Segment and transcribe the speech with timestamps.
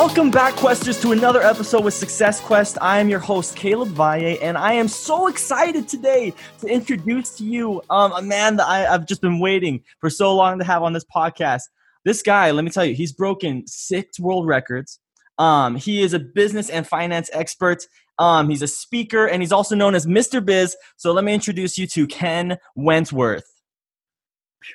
[0.00, 2.78] Welcome back, Questers, to another episode with Success Quest.
[2.80, 7.44] I am your host, Caleb Valle, and I am so excited today to introduce to
[7.44, 10.84] you um, a man that I, I've just been waiting for so long to have
[10.84, 11.62] on this podcast.
[12.04, 15.00] This guy, let me tell you, he's broken six world records.
[15.36, 17.84] Um, he is a business and finance expert.
[18.20, 20.42] Um, he's a speaker, and he's also known as Mr.
[20.42, 20.76] Biz.
[20.96, 23.52] So let me introduce you to Ken Wentworth.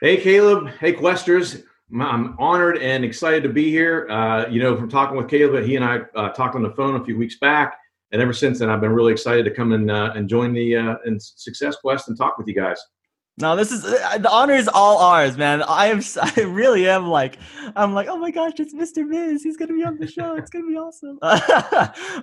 [0.01, 0.67] Hey, Caleb.
[0.81, 1.63] Hey, Questers.
[2.01, 4.07] I'm honored and excited to be here.
[4.09, 6.99] Uh, you know, from talking with Caleb, he and I uh, talked on the phone
[6.99, 7.77] a few weeks back,
[8.11, 10.75] and ever since then, I've been really excited to come and uh, and join the
[10.75, 12.79] uh, in Success Quest and talk with you guys.
[13.39, 15.63] No, this is uh, the honor is all ours, man.
[15.63, 17.37] I am, I really am like,
[17.75, 19.09] I'm like, oh my gosh, it's Mr.
[19.09, 19.43] Biz.
[19.43, 20.35] He's gonna be on the show.
[20.35, 21.17] It's gonna be awesome.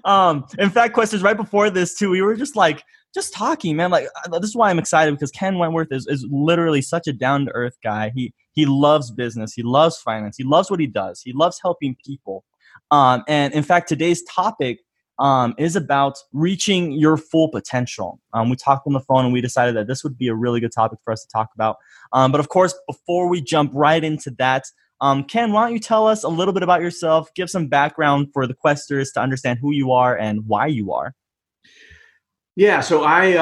[0.04, 3.90] um, in fact, questions right before this too, we were just like, just talking, man.
[3.90, 7.12] Like uh, this is why I'm excited because Ken Wentworth is, is literally such a
[7.12, 8.12] down to earth guy.
[8.14, 9.52] He he loves business.
[9.52, 10.36] He loves finance.
[10.36, 11.20] He loves what he does.
[11.22, 12.44] He loves helping people.
[12.90, 14.80] Um, and in fact, today's topic
[15.18, 18.20] um, is about reaching your full potential.
[18.32, 20.60] Um, we talked on the phone and we decided that this would be a really
[20.60, 21.76] good topic for us to talk about.
[22.12, 24.64] Um, but of course, before we jump right into that,
[25.02, 27.32] um, Ken, why don't you tell us a little bit about yourself?
[27.34, 31.14] Give some background for the questers to understand who you are and why you are.
[32.56, 33.36] Yeah, so I,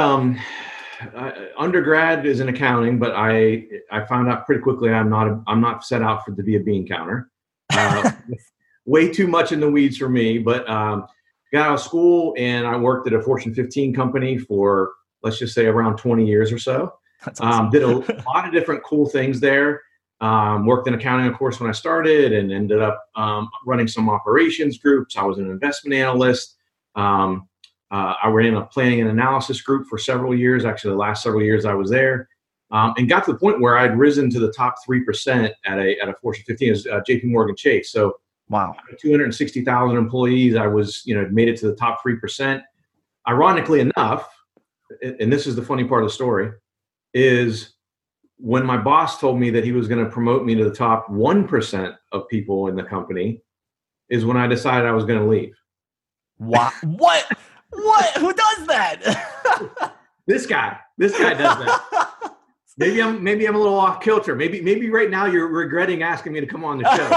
[1.00, 5.28] um, I, undergrad is in accounting, but I I found out pretty quickly I'm not
[5.28, 7.30] a, I'm not set out for to be a bean counter.
[7.70, 8.12] Uh,
[8.88, 10.38] way too much in the weeds for me.
[10.38, 11.06] But um,
[11.52, 15.54] got out of school and I worked at a Fortune 15 company for let's just
[15.54, 16.94] say around 20 years or so.
[17.26, 17.46] Awesome.
[17.46, 17.88] Um, did a
[18.26, 19.82] lot of different cool things there.
[20.20, 24.08] Um, worked in accounting, of course, when I started, and ended up um, running some
[24.10, 25.16] operations groups.
[25.16, 26.56] I was an investment analyst.
[26.96, 27.48] Um,
[27.90, 30.64] uh, I ran a planning and analysis group for several years.
[30.64, 32.28] Actually, the last several years I was there,
[32.70, 35.78] um, and got to the point where I'd risen to the top three percent at
[35.78, 37.28] a at a Fortune 15 as uh, J.P.
[37.28, 37.90] Morgan Chase.
[37.90, 38.18] So,
[38.50, 40.54] wow, 260,000 employees.
[40.54, 42.62] I was you know made it to the top three percent.
[43.26, 44.28] Ironically enough,
[45.02, 46.50] and this is the funny part of the story,
[47.14, 47.74] is
[48.36, 51.08] when my boss told me that he was going to promote me to the top
[51.08, 53.40] one percent of people in the company,
[54.10, 55.54] is when I decided I was going to leave.
[56.38, 56.70] Wow!
[56.82, 57.26] what?
[57.70, 58.16] What?
[58.16, 59.94] Who does that?
[60.26, 60.78] this guy.
[60.96, 62.14] This guy does that.
[62.78, 64.36] Maybe I'm maybe I'm a little off kilter.
[64.36, 67.08] Maybe maybe right now you're regretting asking me to come on the show.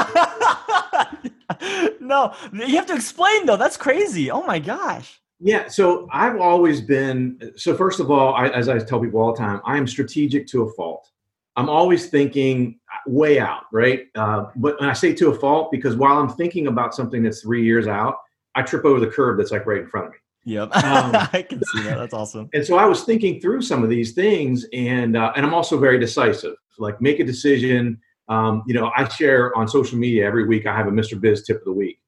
[2.01, 3.57] no, you have to explain though.
[3.57, 4.31] That's crazy.
[4.31, 5.21] Oh my gosh.
[5.39, 9.33] Yeah, so I've always been so first of all, I, as I tell people all
[9.33, 11.11] the time, I am strategic to a fault.
[11.55, 14.07] I'm always thinking way out, right?
[14.15, 17.63] Uh, but I say to a fault because while I'm thinking about something that's three
[17.63, 18.17] years out,
[18.55, 20.17] I trip over the curb that's like right in front of me.
[20.45, 21.97] Yep, um, I can see that.
[21.97, 22.49] That's awesome.
[22.53, 25.77] And so I was thinking through some of these things, and uh, and I'm also
[25.77, 26.55] very decisive.
[26.79, 27.99] Like make a decision.
[28.27, 30.65] Um, you know, I share on social media every week.
[30.65, 31.19] I have a Mr.
[31.19, 31.99] Biz tip of the week,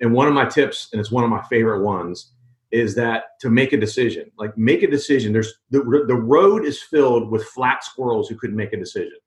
[0.00, 2.32] and one of my tips, and it's one of my favorite ones,
[2.70, 4.30] is that to make a decision.
[4.38, 5.32] Like make a decision.
[5.32, 9.18] There's the the road is filled with flat squirrels who couldn't make a decision.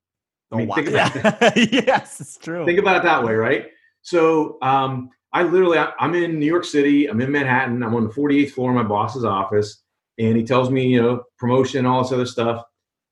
[0.52, 0.76] I mean, oh, wow.
[0.76, 1.80] think about yeah.
[1.86, 2.64] yes, it's true.
[2.64, 3.66] Think about it that way, right?
[4.02, 7.06] So um, I literally, I'm in New York City.
[7.06, 7.82] I'm in Manhattan.
[7.82, 9.82] I'm on the 48th floor of my boss's office,
[10.16, 12.64] and he tells me, you know, promotion, all this other stuff.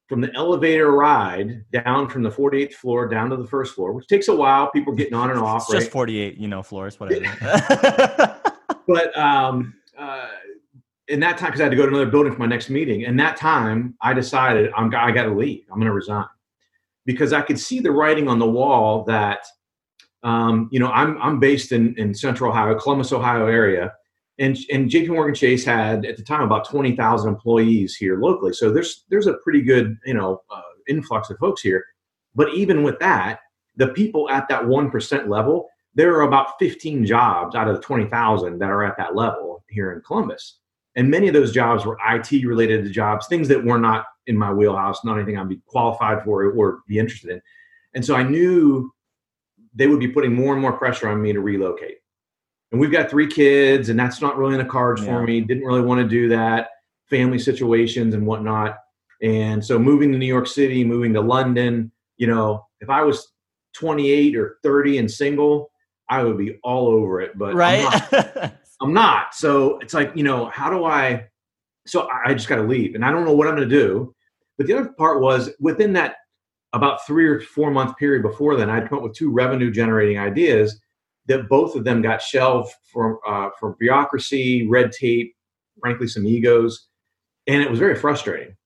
[0.09, 4.07] From the elevator ride down from the 48th floor down to the first floor, which
[4.07, 4.71] takes a while.
[4.71, 5.63] People getting on and off.
[5.63, 5.81] It's right?
[5.81, 7.25] just 48, you know, floors, whatever.
[8.87, 10.29] but um, uh,
[11.09, 13.03] in that time, because I had to go to another building for my next meeting,
[13.03, 15.65] in that time, I decided I'm I got to leave.
[15.71, 16.27] I'm going to resign
[17.05, 19.45] because I could see the writing on the wall that
[20.23, 23.93] um, you know, I'm I'm based in in Central Ohio, Columbus, Ohio area,
[24.39, 25.09] and and J.P.
[25.09, 28.53] Morgan Chase had at the time about twenty thousand employees here locally.
[28.53, 31.85] So there's there's a pretty good you know uh, influx of folks here.
[32.35, 33.41] But even with that,
[33.77, 37.83] the people at that one percent level, there are about fifteen jobs out of the
[37.83, 40.59] twenty thousand that are at that level here in Columbus.
[40.95, 44.53] And many of those jobs were IT related jobs, things that were not in my
[44.53, 47.41] wheelhouse, not anything I'd be qualified for or be interested in.
[47.95, 48.93] And so I knew
[49.75, 51.99] they would be putting more and more pressure on me to relocate.
[52.71, 55.09] And we've got three kids, and that's not really in the cards yeah.
[55.09, 55.41] for me.
[55.41, 56.69] Didn't really want to do that,
[57.11, 58.79] family situations and whatnot.
[59.23, 63.33] And so moving to New York City, moving to London, you know, if I was
[63.75, 65.71] 28 or 30 and single,
[66.09, 67.39] I would be all over it.
[67.39, 67.85] But right.
[67.85, 68.55] I'm not.
[68.81, 69.35] I'm not.
[69.35, 71.29] So it's like, you know, how do I?
[71.87, 74.15] So I just got to leave, and I don't know what I'm going to do.
[74.57, 76.17] But the other part was within that
[76.73, 80.19] about three or four month period before then, I'd come up with two revenue generating
[80.19, 80.81] ideas
[81.27, 85.35] that both of them got shelved for uh, for bureaucracy, red tape,
[85.81, 86.89] frankly, some egos,
[87.47, 88.57] and it was very frustrating.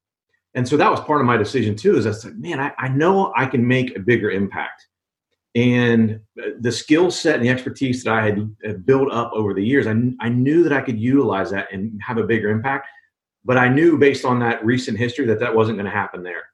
[0.55, 1.97] And so that was part of my decision too.
[1.99, 4.87] Is I said, man, I, I know I can make a bigger impact.
[5.57, 6.21] and
[6.61, 9.87] the skill set and the expertise that I had, had built up over the years,
[9.87, 12.89] I, I knew that I could utilize that and have a bigger impact.
[13.43, 16.45] But I knew based on that recent history that that wasn't going to happen there.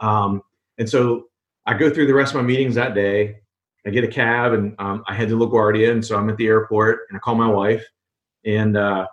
[0.00, 0.42] Um,
[0.80, 1.26] and so
[1.66, 3.36] I go through the rest of my meetings that day.
[3.86, 5.92] I get a cab and um, I head to LaGuardia.
[5.92, 7.86] And so I'm at the airport and I call my wife
[8.44, 9.06] and uh,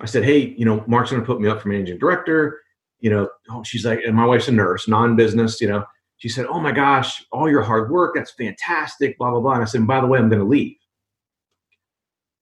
[0.00, 2.60] I said, Hey, you know, Mark's going to put me up for managing director.
[2.98, 5.84] You know, oh, she's like, and my wife's a nurse, non business, you know
[6.20, 9.54] she said, Oh my gosh, all your hard work, that's fantastic, blah, blah, blah.
[9.54, 10.76] And I said, By the way, I'm going to leave.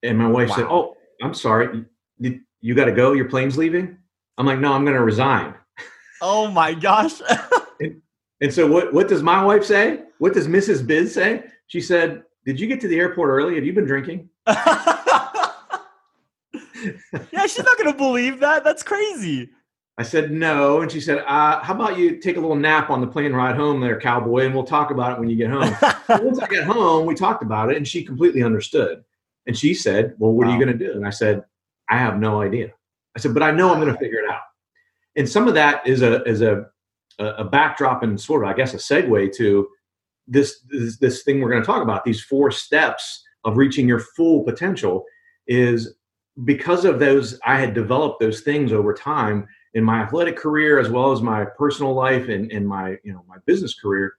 [0.03, 0.57] And my wife wow.
[0.57, 1.85] said, Oh, I'm sorry.
[2.19, 3.13] You, you got to go?
[3.13, 3.97] Your plane's leaving?
[4.37, 5.55] I'm like, No, I'm going to resign.
[6.21, 7.23] Oh my gosh.
[8.41, 10.03] and, so what, what does my wife say?
[10.19, 10.87] What does Mrs.
[10.87, 11.45] Biz say?
[11.67, 13.55] She said, Did you get to the airport early?
[13.57, 14.29] Have you been drinking?
[14.47, 15.03] yeah,
[17.47, 18.65] she's not going to believe that.
[18.65, 19.51] That's crazy.
[19.99, 23.01] I said no, and she said, uh, "How about you take a little nap on
[23.01, 25.75] the plane ride home, there, cowboy, and we'll talk about it when you get home."
[26.25, 29.03] once I get home, we talked about it, and she completely understood.
[29.49, 30.53] And she said, "Well, what wow.
[30.53, 31.45] are you going to do?" And I said,
[31.91, 32.73] "I have no idea."
[33.17, 34.43] I said, "But I know I'm going to figure it out."
[35.17, 36.67] And some of that is a is a
[37.19, 39.69] a backdrop and sort of, I guess, a segue to
[40.27, 42.05] this this, this thing we're going to talk about.
[42.05, 45.05] These four steps of reaching your full potential
[45.47, 45.95] is
[46.45, 47.39] because of those.
[47.45, 51.45] I had developed those things over time in my athletic career as well as my
[51.45, 54.15] personal life and, and my you know my business career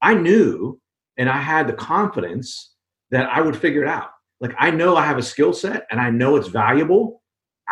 [0.00, 0.80] i knew
[1.16, 2.74] and i had the confidence
[3.10, 4.10] that i would figure it out
[4.40, 7.21] like i know i have a skill set and i know it's valuable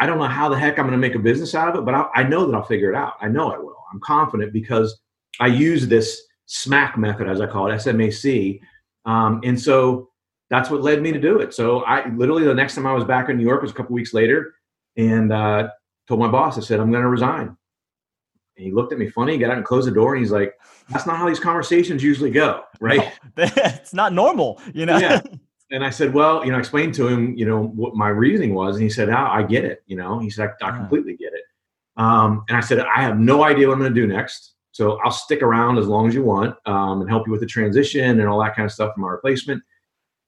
[0.01, 1.85] i don't know how the heck i'm going to make a business out of it
[1.85, 4.53] but I, I know that i'll figure it out i know i will i'm confident
[4.53, 5.01] because
[5.39, 8.61] i use this SMAC method as i call it smac
[9.07, 10.09] um, and so
[10.51, 13.05] that's what led me to do it so i literally the next time i was
[13.05, 14.55] back in new york was a couple weeks later
[14.97, 15.69] and uh,
[16.11, 17.57] told my boss, I said, I'm going to resign.
[18.57, 20.55] And he looked at me funny, got out and closed the door, and he's like,
[20.91, 23.13] That's not how these conversations usually go, right?
[23.37, 24.99] No, it's not normal, you know?
[24.99, 25.23] Yeah.
[25.71, 28.55] And I said, Well, you know, I explained to him, you know, what my reasoning
[28.55, 28.77] was.
[28.77, 29.83] And he said, oh, I get it.
[29.87, 31.45] You know, he said, I, I completely get it.
[31.97, 34.55] Um, and I said, I have no idea what I'm going to do next.
[34.73, 37.47] So I'll stick around as long as you want um, and help you with the
[37.47, 39.63] transition and all that kind of stuff for my replacement.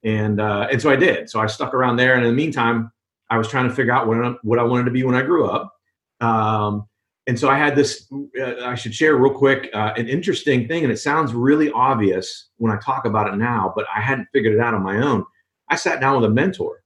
[0.05, 1.31] And uh, and so I did.
[1.31, 2.15] So I stuck around there.
[2.15, 2.93] And in the meantime,
[3.31, 5.23] I was trying to figure out what I, what I wanted to be when I
[5.23, 5.73] grew up.
[6.21, 6.87] Um,
[7.27, 8.11] and so I had this,
[8.41, 12.49] uh, I should share real quick uh, an interesting thing, and it sounds really obvious
[12.57, 15.25] when I talk about it now, but I hadn't figured it out on my own.
[15.73, 16.83] I sat down with a mentor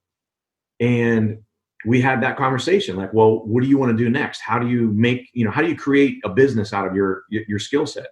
[0.78, 1.38] and
[1.84, 4.40] we had that conversation like, well, what do you want to do next?
[4.40, 7.24] How do you make, you know, how do you create a business out of your,
[7.28, 8.06] your, your skill set?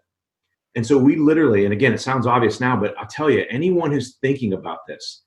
[0.75, 3.93] And so we literally, and again, it sounds obvious now, but I'll tell you, anyone
[3.93, 5.23] who's thinking about this,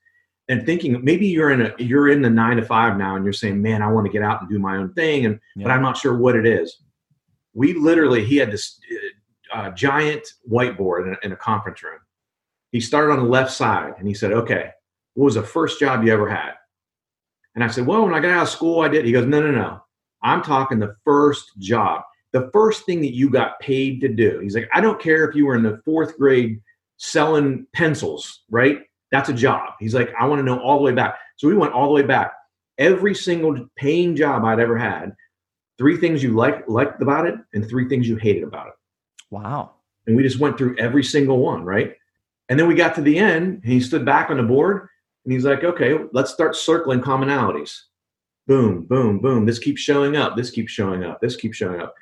[0.50, 3.34] and thinking maybe you're in a you're in the nine to five now and you're
[3.34, 5.64] saying man i want to get out and do my own thing and yeah.
[5.64, 6.84] but i'm not sure what it is
[7.54, 8.80] we literally he had this
[9.54, 12.00] uh, giant whiteboard in a, in a conference room
[12.72, 14.72] he started on the left side and he said okay
[15.18, 16.54] what was the first job you ever had
[17.56, 19.42] and i said well when i got out of school i did he goes no
[19.42, 19.80] no no
[20.24, 22.02] i'm talking the first job
[22.34, 25.36] the first thing that you got paid to do he's like i don't care if
[25.36, 26.62] you were in the fourth grade
[26.98, 28.82] selling pencils right
[29.12, 29.74] that's a job.
[29.80, 31.18] He's like, I want to know all the way back.
[31.38, 32.34] So we went all the way back.
[32.78, 35.16] Every single paying job I'd ever had,
[35.78, 38.74] three things you liked liked about it, and three things you hated about it.
[39.32, 39.74] Wow.
[40.06, 41.96] And we just went through every single one, right?
[42.50, 44.90] And then we got to the end, and he stood back on the board,
[45.28, 47.78] and he's like, okay, let's start circling commonalities.
[48.48, 49.46] Boom, boom, boom.
[49.46, 50.38] This keeps showing up.
[50.38, 51.20] This keeps showing up.
[51.20, 51.94] This keeps showing up.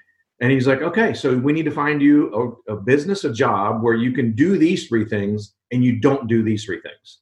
[0.41, 3.81] And he's like, okay, so we need to find you a, a, business, a job
[3.81, 7.21] where you can do these three things and you don't do these three things.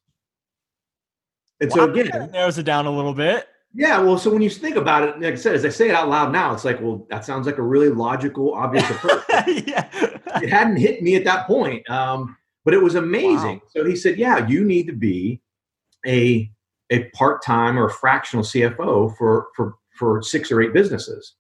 [1.61, 3.47] And well, so again, narrows it down a little bit.
[3.73, 5.95] Yeah, well, so when you think about it, like I said, as I say it
[5.95, 9.23] out loud now, it's like, well, that sounds like a really logical, obvious approach.
[9.29, 9.87] yeah.
[10.41, 13.59] it hadn't hit me at that point, um, but it was amazing.
[13.59, 13.67] Wow.
[13.69, 15.39] So he said, yeah, you need to be
[16.05, 16.49] a
[16.89, 21.35] a part time or a fractional CFO for for for six or eight businesses.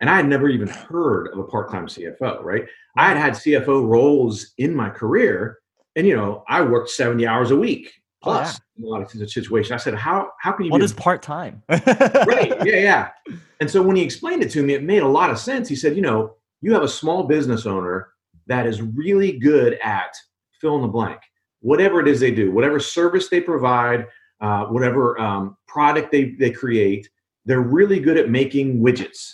[0.00, 2.64] And I had never even heard of a part-time CFO, right?
[2.98, 5.58] I had had CFO roles in my career,
[5.94, 8.82] and you know, I worked 70 hours a week plus oh, yeah.
[8.82, 9.72] in a lot of situations.
[9.72, 11.62] I said, How how can you What is part-time?
[11.68, 12.54] right.
[12.64, 13.08] Yeah, yeah.
[13.60, 15.68] And so when he explained it to me, it made a lot of sense.
[15.68, 18.08] He said, you know, you have a small business owner
[18.46, 20.14] that is really good at
[20.60, 21.20] fill in the blank.
[21.60, 24.06] Whatever it is they do, whatever service they provide,
[24.40, 27.08] uh, whatever um, product they, they create,
[27.44, 29.32] they're really good at making widgets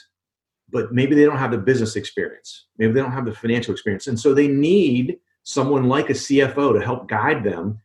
[0.73, 2.67] but maybe they don't have the business experience.
[2.79, 4.07] Maybe they don't have the financial experience.
[4.07, 7.79] And so they need someone like a CFO to help guide them,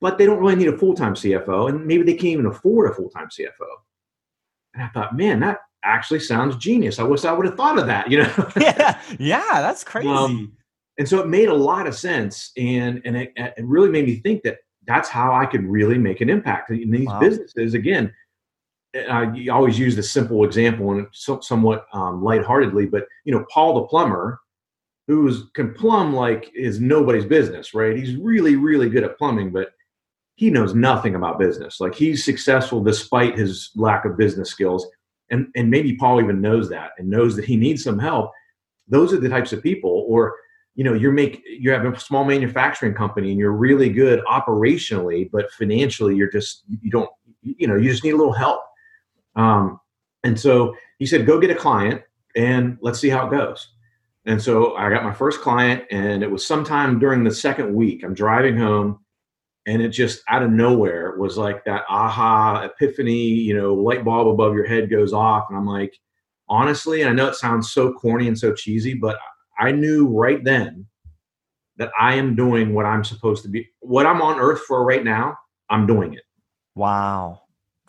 [0.00, 1.70] but they don't really need a full time CFO.
[1.70, 3.66] And maybe they can't even afford a full time CFO.
[4.74, 6.98] And I thought, man, that actually sounds genius.
[6.98, 8.52] I wish I would have thought of that, you know?
[8.60, 10.08] yeah, yeah, that's crazy.
[10.08, 10.52] Um,
[10.98, 14.16] and so it made a lot of sense, and and it, it really made me
[14.16, 17.20] think that that's how I could really make an impact in these wow.
[17.20, 17.74] businesses.
[17.74, 18.12] Again,
[18.94, 23.74] I always use the simple example and so, somewhat um, lightheartedly, but you know, Paul
[23.74, 24.40] the plumber,
[25.08, 27.96] who's can plumb like is nobody's business, right?
[27.96, 29.70] He's really, really good at plumbing, but
[30.36, 31.80] he knows nothing about business.
[31.80, 34.86] Like he's successful despite his lack of business skills.
[35.30, 38.30] And and maybe Paul even knows that and knows that he needs some help.
[38.86, 40.34] Those are the types of people, or
[40.74, 45.30] you know, you're make you have a small manufacturing company and you're really good operationally,
[45.30, 47.10] but financially you're just you don't
[47.42, 48.60] you know you just need a little help.
[49.36, 49.80] Um,
[50.24, 52.02] and so he said, go get a client
[52.34, 53.68] and let's see how it goes.
[54.26, 58.02] And so I got my first client, and it was sometime during the second week.
[58.02, 59.00] I'm driving home,
[59.66, 64.28] and it just out of nowhere was like that aha epiphany, you know, light bulb
[64.28, 65.46] above your head goes off.
[65.50, 65.98] And I'm like,
[66.48, 69.18] honestly, and I know it sounds so corny and so cheesy, but
[69.58, 70.86] I knew right then
[71.76, 75.02] that I am doing what I'm supposed to be, what I'm on earth for right
[75.02, 75.36] now,
[75.68, 76.22] I'm doing it.
[76.74, 77.42] Wow.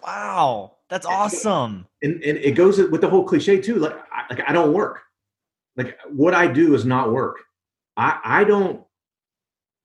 [0.03, 0.77] Wow.
[0.89, 1.88] That's awesome.
[2.03, 3.75] And, and it goes with the whole cliche too.
[3.75, 5.01] Like, I, like I don't work.
[5.75, 7.38] Like what I do is not work.
[7.98, 8.84] I, I don't,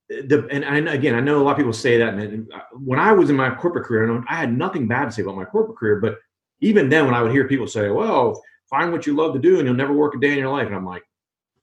[0.09, 2.13] the, and, and again, I know a lot of people say that.
[2.13, 5.21] And uh, when I was in my corporate career, I had nothing bad to say
[5.21, 5.99] about my corporate career.
[5.99, 6.17] But
[6.59, 9.57] even then, when I would hear people say, well, find what you love to do
[9.57, 10.67] and you'll never work a day in your life.
[10.67, 11.03] And I'm like,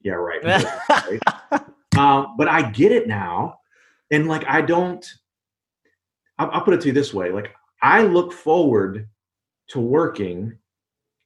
[0.03, 0.43] yeah, right.
[1.97, 3.61] um, but I get it now.
[4.11, 5.07] And like, I don't,
[6.39, 7.31] I'll, I'll put it to you this way.
[7.31, 9.09] Like, I look forward
[9.69, 10.57] to working,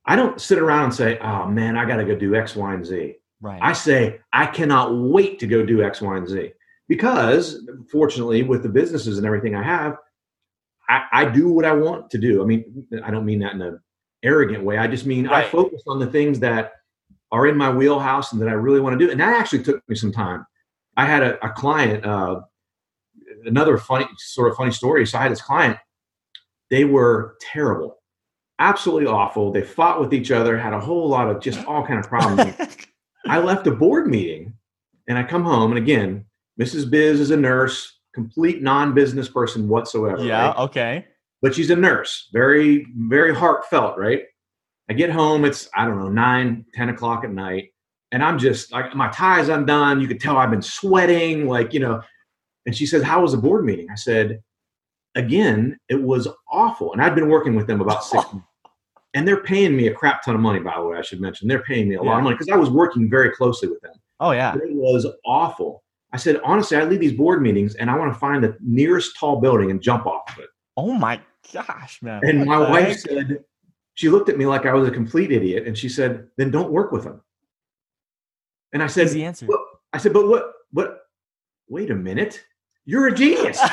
[0.04, 2.74] I don't sit around and say, oh man, I got to go do X, Y,
[2.74, 3.14] and Z.
[3.40, 3.60] Right.
[3.62, 6.52] I say, I cannot wait to go do X, Y, and Z.
[6.88, 9.96] Because fortunately, with the businesses and everything I have,
[10.88, 12.42] I, I do what I want to do.
[12.42, 13.80] I mean, I don't mean that in an
[14.22, 14.78] arrogant way.
[14.78, 15.44] I just mean right.
[15.44, 16.72] I focus on the things that
[17.32, 19.10] are in my wheelhouse and that I really want to do.
[19.10, 20.46] And that actually took me some time.
[20.96, 22.42] I had a, a client, uh,
[23.44, 25.06] another funny sort of funny story.
[25.06, 25.78] So I had this client,
[26.70, 27.98] they were terrible
[28.62, 29.50] absolutely awful.
[29.50, 32.54] They fought with each other, had a whole lot of just all kind of problems.
[33.26, 34.54] I left a board meeting
[35.08, 36.24] and I come home and again,
[36.60, 36.88] Mrs.
[36.88, 40.24] Biz is a nurse, complete non-business person whatsoever.
[40.24, 40.58] Yeah, right?
[40.58, 41.06] okay.
[41.40, 44.22] But she's a nurse, very, very heartfelt, right?
[44.90, 47.70] I get home, it's, I don't know, nine, 10 o'clock at night.
[48.10, 50.00] And I'm just like, my tie's undone.
[50.00, 52.02] You could tell I've been sweating, like, you know.
[52.66, 53.88] And she says, How was the board meeting?
[53.90, 54.42] I said,
[55.14, 56.92] Again, it was awful.
[56.92, 58.46] And I'd been working with them about six months
[59.14, 60.60] and they're paying me a crap ton of money.
[60.60, 62.08] By the way, I should mention they're paying me a yeah.
[62.08, 63.94] lot of money because I was working very closely with them.
[64.20, 65.82] Oh yeah, it was awful.
[66.12, 69.16] I said honestly, I leave these board meetings and I want to find the nearest
[69.18, 70.50] tall building and jump off of it.
[70.76, 71.20] Oh my
[71.52, 72.20] gosh, man!
[72.24, 72.98] And what my wife heck?
[72.98, 73.44] said,
[73.94, 76.72] she looked at me like I was a complete idiot, and she said, "Then don't
[76.72, 77.20] work with them."
[78.72, 79.46] And I said, "The answer."
[79.92, 80.52] I said, "But what?
[80.72, 81.00] What?
[81.68, 82.44] Wait a minute!
[82.84, 83.58] You're a genius."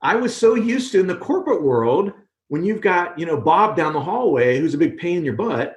[0.00, 2.12] I was so used to in the corporate world
[2.48, 5.34] when you've got you know Bob down the hallway who's a big pain in your
[5.34, 5.76] butt,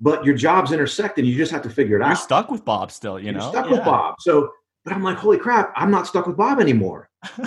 [0.00, 2.18] but your jobs intersect and you just have to figure it You're out.
[2.18, 3.50] stuck with Bob still, you You're know.
[3.50, 3.72] Stuck yeah.
[3.72, 4.16] with Bob.
[4.20, 4.50] So,
[4.84, 7.10] but I'm like, holy crap, I'm not stuck with Bob anymore.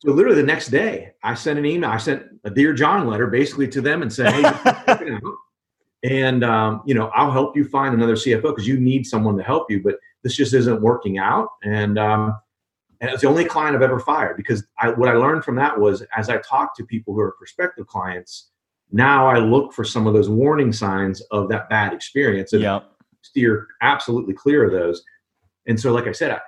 [0.00, 1.90] so literally the next day, I sent an email.
[1.90, 5.18] I sent a dear John letter basically to them and said, hey,
[6.04, 9.42] and um, you know, I'll help you find another CFO because you need someone to
[9.42, 11.48] help you, but this just isn't working out.
[11.64, 12.38] And um,
[13.00, 15.78] and it's the only client I've ever fired because I, what I learned from that
[15.78, 18.50] was as I talk to people who are prospective clients,
[18.90, 22.90] now I look for some of those warning signs of that bad experience and yep.
[23.22, 25.02] steer absolutely clear of those.
[25.66, 26.40] And so, like I said, I,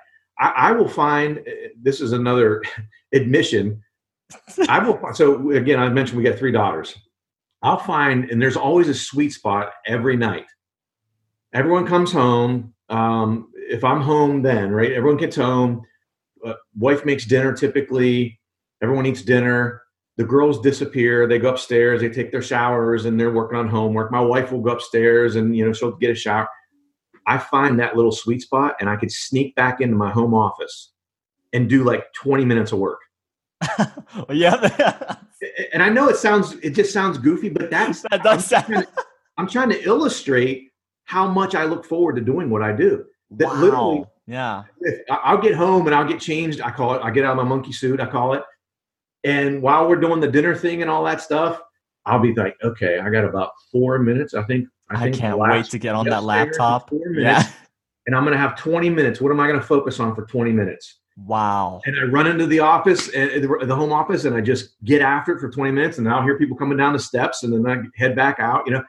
[0.49, 1.45] I will find
[1.81, 2.63] this is another
[3.13, 3.81] admission.
[4.67, 4.99] I will.
[5.13, 6.97] So again, I mentioned we got three daughters.
[7.61, 10.45] I'll find, and there's always a sweet spot every night.
[11.53, 12.73] Everyone comes home.
[12.89, 15.85] Um, if I'm home, then right, everyone gets home
[16.45, 18.39] uh, wife makes dinner typically.
[18.81, 19.81] Everyone eats dinner.
[20.17, 21.27] The girls disappear.
[21.27, 22.01] They go upstairs.
[22.01, 24.11] They take their showers and they're working on homework.
[24.11, 26.47] My wife will go upstairs and you know she'll get a shower.
[27.27, 30.91] I find that little sweet spot, and I could sneak back into my home office
[31.53, 32.99] and do like 20 minutes of work.
[34.29, 35.15] yeah.
[35.73, 38.81] and I know it sounds it just sounds goofy, but that's that does I'm, trying
[38.81, 38.87] to,
[39.37, 40.71] I'm trying to illustrate
[41.05, 43.05] how much I look forward to doing what I do.
[43.31, 43.61] That wow.
[43.61, 44.63] literally yeah.
[45.09, 46.61] I'll get home and I'll get changed.
[46.61, 48.43] I call it, I get out of my monkey suit, I call it.
[49.23, 51.61] And while we're doing the dinner thing and all that stuff,
[52.05, 54.33] I'll be like, okay, I got about four minutes.
[54.33, 56.91] I think I, I can't wait to get on that laptop.
[57.13, 57.47] yeah.
[58.07, 59.21] And I'm going to have 20 minutes.
[59.21, 60.97] What am I going to focus on for 20 minutes?
[61.17, 61.81] Wow.
[61.85, 65.35] And I run into the office, eh, the home office, and I just get after
[65.35, 65.97] it for 20 minutes.
[65.97, 68.73] And I'll hear people coming down the steps and then I head back out, you
[68.73, 68.83] know.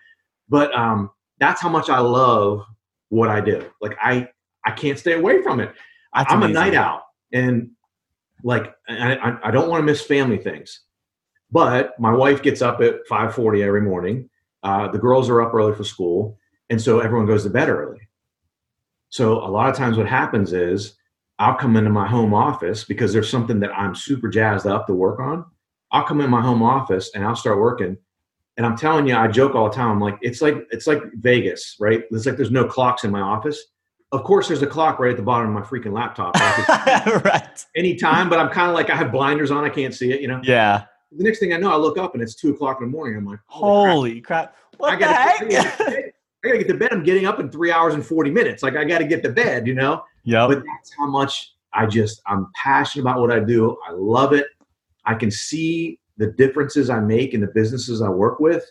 [0.48, 2.64] But um, that's how much I love
[3.08, 3.64] what I do.
[3.80, 4.28] Like I
[4.64, 5.72] I can't stay away from it.
[6.14, 6.56] That's I'm amazing.
[6.56, 7.02] a night owl.
[7.32, 7.70] and
[8.44, 10.80] like I, I, I don't want to miss family things.
[11.50, 14.30] But my wife gets up at 5:40 every morning.
[14.62, 16.38] Uh, the girls are up early for school,
[16.70, 18.00] and so everyone goes to bed early.
[19.08, 20.94] So a lot of times, what happens is
[21.38, 24.94] I'll come into my home office because there's something that I'm super jazzed up to
[24.94, 25.44] work on.
[25.90, 27.96] I'll come in my home office and I'll start working.
[28.56, 29.90] And I'm telling you, I joke all the time.
[29.90, 32.04] I'm like, it's like it's like Vegas, right?
[32.10, 33.62] It's like there's no clocks in my office.
[34.12, 36.34] Of course, there's a clock right at the bottom of my freaking laptop.
[37.24, 37.66] right.
[37.74, 39.64] Anytime, but I'm kind of like I have blinders on.
[39.64, 40.20] I can't see it.
[40.20, 40.40] You know.
[40.44, 40.84] Yeah.
[41.16, 43.16] The next thing I know, I look up and it's two o'clock in the morning.
[43.16, 44.56] I'm like, holy, Holy crap.
[44.78, 45.38] What I gotta, I, heck?
[45.40, 46.12] gotta get to bed.
[46.44, 46.92] I gotta get to bed.
[46.92, 48.62] I'm getting up in three hours and 40 minutes.
[48.62, 50.02] Like I gotta get to bed, you know?
[50.24, 50.46] Yeah.
[50.46, 53.76] But that's how much I just, I'm passionate about what I do.
[53.86, 54.46] I love it.
[55.04, 58.64] I can see the differences I make in the businesses I work with.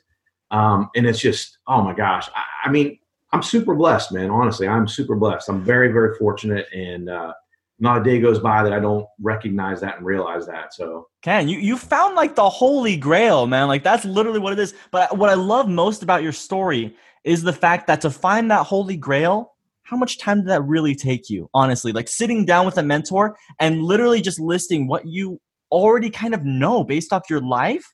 [0.51, 2.29] Um, and it's just, oh my gosh.
[2.35, 2.99] I, I mean,
[3.33, 4.29] I'm super blessed, man.
[4.29, 5.49] Honestly, I'm super blessed.
[5.49, 6.67] I'm very, very fortunate.
[6.73, 7.33] And uh,
[7.81, 10.73] not a day goes by that I don't recognize that and realize that.
[10.73, 13.67] So, Ken, you, you found like the holy grail, man.
[13.67, 14.73] Like that's literally what it is.
[14.91, 18.65] But what I love most about your story is the fact that to find that
[18.67, 21.49] holy grail, how much time did that really take you?
[21.53, 26.33] Honestly, like sitting down with a mentor and literally just listing what you already kind
[26.35, 27.93] of know based off your life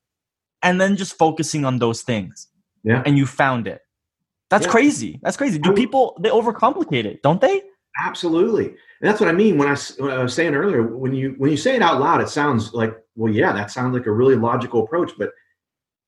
[0.62, 2.50] and then just focusing on those things.
[2.84, 3.04] Yeah.
[3.06, 3.82] And you found it.
[4.50, 4.72] That's Yeah.
[4.72, 5.20] crazy.
[5.24, 5.60] That's crazy.
[5.60, 7.62] Do people they overcomplicate it, don't they?
[8.00, 10.84] Absolutely, and that's what I mean when I, when I was saying earlier.
[10.84, 13.94] When you when you say it out loud, it sounds like well, yeah, that sounds
[13.94, 15.12] like a really logical approach.
[15.18, 15.32] But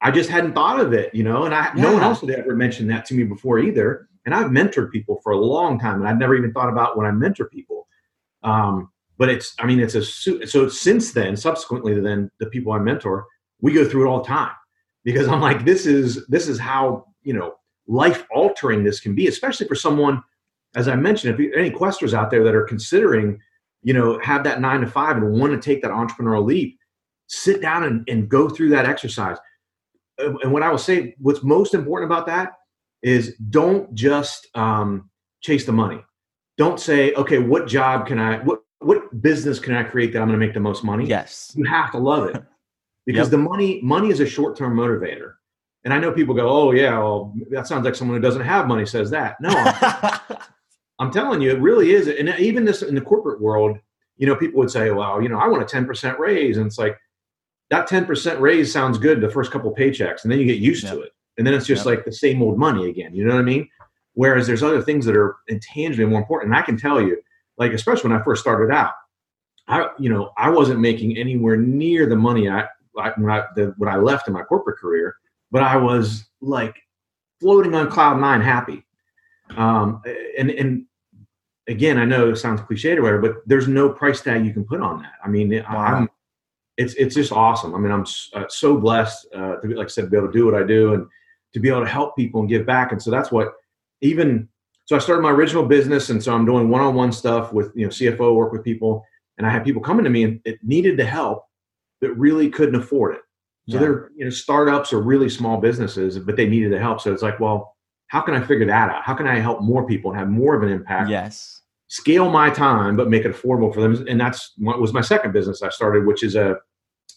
[0.01, 1.43] I just hadn't thought of it, you know.
[1.43, 4.07] And I no one else had ever mentioned that to me before either.
[4.25, 7.07] And I've mentored people for a long time, and I've never even thought about when
[7.07, 7.87] I mentor people.
[8.43, 12.79] Um, but it's I mean it's a so since then, subsequently, then the people I
[12.79, 13.25] mentor,
[13.61, 14.53] we go through it all the time
[15.03, 17.55] because I'm like this is this is how you know
[17.87, 20.23] life altering this can be, especially for someone
[20.75, 23.39] as I mentioned, if you, any questers out there that are considering,
[23.83, 26.77] you know, have that nine to five and want to take that entrepreneurial leap,
[27.27, 29.37] sit down and, and go through that exercise.
[30.17, 32.53] And what I will say, what's most important about that
[33.01, 35.09] is don't just um,
[35.41, 36.03] chase the money.
[36.57, 40.29] Don't say, okay, what job can I, what what business can I create that I'm
[40.29, 41.05] going to make the most money?
[41.05, 41.51] Yes.
[41.55, 42.41] you have to love it
[43.05, 43.31] because Yep.
[43.31, 45.33] the money money is a short-term motivator
[45.83, 48.67] and i know people go oh yeah well that sounds like someone who doesn't have
[48.67, 49.49] money says that no
[50.99, 53.77] I'm, telling you it really is and even this in the corporate world
[54.17, 56.77] you know people would say well you know i want a 10% raise and it's
[56.77, 56.97] like
[57.69, 61.01] that 10% raise sounds good the first couple paychecks and then you get used to
[61.01, 61.95] it and then it's just Yep.
[61.95, 63.67] like the same old money again you know what i mean
[64.13, 67.21] whereas there's other things that are intangibly more important and i can tell you
[67.57, 68.93] like especially when i first started out
[69.69, 72.65] I, you know, I wasn't making anywhere near the money I,
[72.97, 75.15] I, when I the, when I left in my corporate career,
[75.51, 76.75] but I was like
[77.39, 78.83] floating on cloud nine, happy.
[79.55, 80.01] Um,
[80.37, 80.85] and and
[81.69, 84.65] again, I know it sounds cliched or whatever, but there's no price tag you can
[84.65, 85.13] put on that.
[85.23, 85.77] I mean, Wow.
[85.77, 86.09] I'm
[86.77, 87.75] it's it's just awesome.
[87.75, 90.27] I mean, I'm uh, so blessed uh, to be, like I said, to be able
[90.27, 91.05] to do what I do and
[91.53, 92.91] to be able to help people and give back.
[92.93, 93.53] And so that's what
[94.01, 94.47] even
[94.85, 97.89] so I started my original business, and so I'm doing one-on-one stuff with you know
[97.89, 99.05] CFO work with people,
[99.37, 101.45] and I had people coming to me and it needed the help
[102.01, 103.21] that really couldn't afford it.
[103.67, 103.79] So Yeah.
[103.81, 107.01] they're you know startups or really small businesses, but they needed the help.
[107.01, 107.75] So it's like, well,
[108.07, 109.03] how can I figure that out?
[109.03, 111.09] How can I help more people and have more of an impact?
[111.09, 111.58] yes.
[111.89, 114.07] Scale my time, but make it affordable for them.
[114.07, 116.57] And that's what was my second business I started, which is a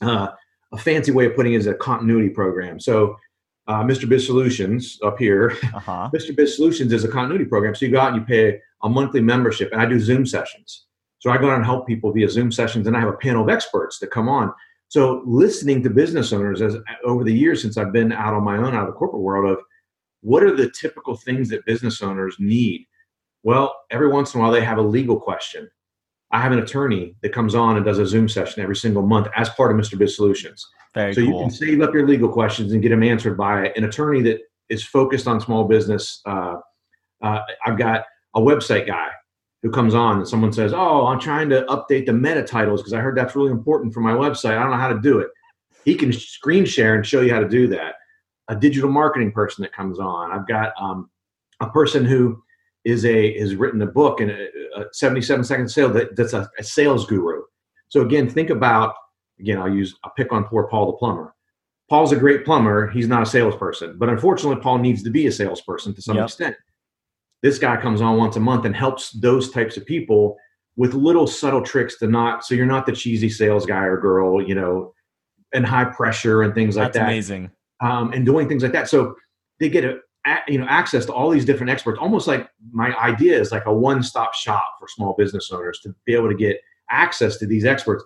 [0.01, 0.29] uh,
[0.73, 2.81] a fancy way of putting it is a continuity program.
[2.81, 3.17] So
[3.69, 4.09] uh, Mr.
[4.09, 6.11] Biz Solutions up here Uh-huh.
[6.15, 6.35] Mr.
[6.35, 7.75] Biz Solutions is a continuity program.
[7.75, 10.87] So you go out and you pay a monthly membership, and I do Zoom sessions.
[11.19, 13.45] So I go out and help people via Zoom sessions, and I have a panel
[13.45, 14.53] of experts that come on.
[14.89, 18.57] So listening to business owners as over the years since I've been out on my
[18.57, 19.63] own out of the corporate world of
[20.23, 22.87] what are the typical things that business owners need?
[23.43, 25.69] Well, every once in a while they have a legal question.
[26.31, 29.29] I have an attorney that comes on and does a Zoom session every single month
[29.37, 29.99] as part of Mr.
[29.99, 30.67] Biz Solutions.
[30.95, 33.85] Very So you can save up your legal questions and get them answered by an
[33.85, 36.21] attorney that is focused on small business.
[36.25, 36.57] Uh,
[37.23, 39.09] uh, I've got a website guy
[39.63, 42.95] who comes on and someone says, "Oh, I'm trying to update the meta titles because
[42.95, 44.57] I heard that's really important for my website.
[44.57, 45.31] I don't know how to do it."
[45.85, 47.97] He can screen share and show you how to do that.
[48.49, 50.33] A digital marketing person that comes on.
[50.33, 51.11] I've got um,
[51.61, 52.43] a person who
[52.85, 56.49] is a has written a book and a, a 77 second sale that, that's a,
[56.59, 57.42] a sales guru.
[57.88, 58.95] So again, think about
[59.40, 59.59] again.
[59.59, 61.35] I'll use I'll pick on poor Paul the plumber.
[61.90, 62.88] Paul's a great plumber.
[62.88, 66.25] He's not a salesperson, but unfortunately, Paul needs to be a salesperson to some Yep.
[66.25, 66.57] extent.
[67.42, 70.37] This guy comes on once a month and helps those types of people
[70.77, 74.40] with little subtle tricks to not so you're not the cheesy sales guy or girl,
[74.40, 74.95] you know,
[75.53, 77.51] and high pressure and things like That's that amazing.
[77.83, 78.88] um, and doing things like that.
[78.88, 79.14] So
[79.61, 79.99] they get a
[80.47, 83.75] you know access to all these different experts almost like my idea is like a
[83.75, 88.05] one-stop shop for small business owners to be able to get access to these experts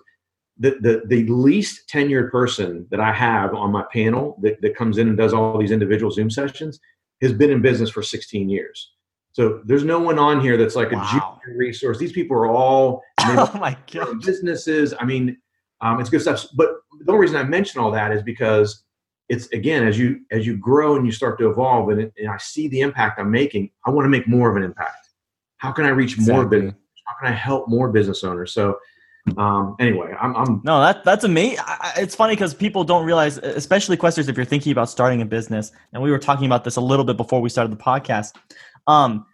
[0.59, 4.97] the, the, the least tenured person that I have on my panel that, that comes
[4.97, 6.79] in and does all these individual Zoom sessions
[7.21, 8.91] has been in business for 16 years.
[9.33, 11.03] So there's no one on here that's like wow.
[11.03, 11.99] a junior resource.
[11.99, 14.95] These people are all oh my god businesses.
[14.99, 15.37] I mean,
[15.81, 16.45] um, it's good stuff.
[16.55, 16.69] But
[17.05, 18.83] the only reason I mention all that is because
[19.29, 22.29] it's again as you as you grow and you start to evolve and, it, and
[22.29, 23.71] I see the impact I'm making.
[23.85, 25.09] I want to make more of an impact.
[25.57, 26.33] How can I reach exactly.
[26.33, 26.73] more business?
[27.05, 28.53] How can I help more business owners?
[28.53, 28.77] So
[29.35, 31.63] um, anyway, I'm, I'm no that that's amazing.
[31.97, 35.71] It's funny because people don't realize, especially questers, if you're thinking about starting a business,
[35.91, 38.35] and we were talking about this a little bit before we started the podcast.
[38.85, 39.25] Um,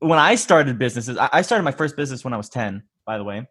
[0.00, 2.82] when I started businesses, I started my first business when I was ten.
[3.06, 3.46] By the way,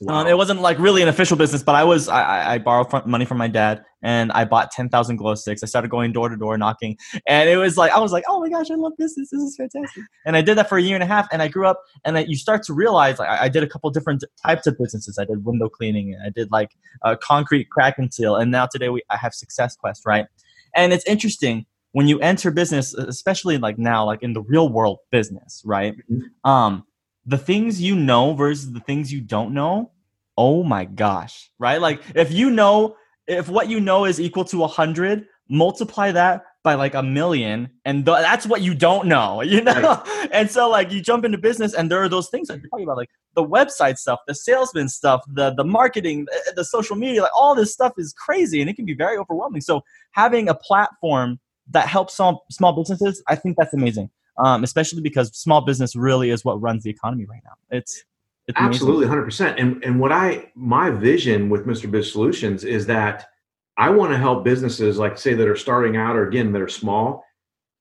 [0.00, 0.16] Wow.
[0.16, 3.24] Um, it wasn't like really an official business, but I was I, I borrowed money
[3.24, 5.62] from my dad and I bought ten thousand glow sticks.
[5.62, 8.40] I started going door to door knocking, and it was like I was like, oh
[8.40, 9.14] my gosh, I love this.
[9.14, 10.04] This, this is fantastic.
[10.26, 11.80] And I did that for a year and a half, and I grew up.
[12.04, 15.18] And I, you start to realize like, I, did a couple different types of businesses.
[15.18, 18.90] I did window cleaning, I did like uh, concrete crack and seal, and now today
[18.90, 20.26] we I have Success Quest, right?
[20.74, 24.98] And it's interesting when you enter business, especially like now, like in the real world
[25.10, 25.94] business, right?
[26.10, 26.50] Mm-hmm.
[26.50, 26.84] Um,
[27.26, 29.90] the things you know versus the things you don't know
[30.38, 31.80] oh my gosh right?
[31.80, 36.44] Like if you know if what you know is equal to a hundred multiply that
[36.62, 39.72] by like a million and th- that's what you don't know you know?
[39.72, 40.28] Right.
[40.32, 42.84] and so like you jump into business and there are those things that you're talking
[42.84, 47.22] about like the website stuff the salesman stuff the the marketing the, the social media
[47.22, 49.60] like all this stuff is crazy and it can be very overwhelming.
[49.60, 51.38] So having a platform
[51.70, 56.30] that helps some small businesses i think that's amazing um, especially because small business really
[56.30, 57.52] is what runs the economy right now.
[57.70, 58.04] It's,
[58.46, 59.54] it's absolutely 100%.
[59.58, 61.90] And and what I my vision with Mr.
[61.90, 63.28] Biz Solutions is that
[63.76, 66.68] I want to help businesses like say that are starting out or again that are
[66.68, 67.24] small.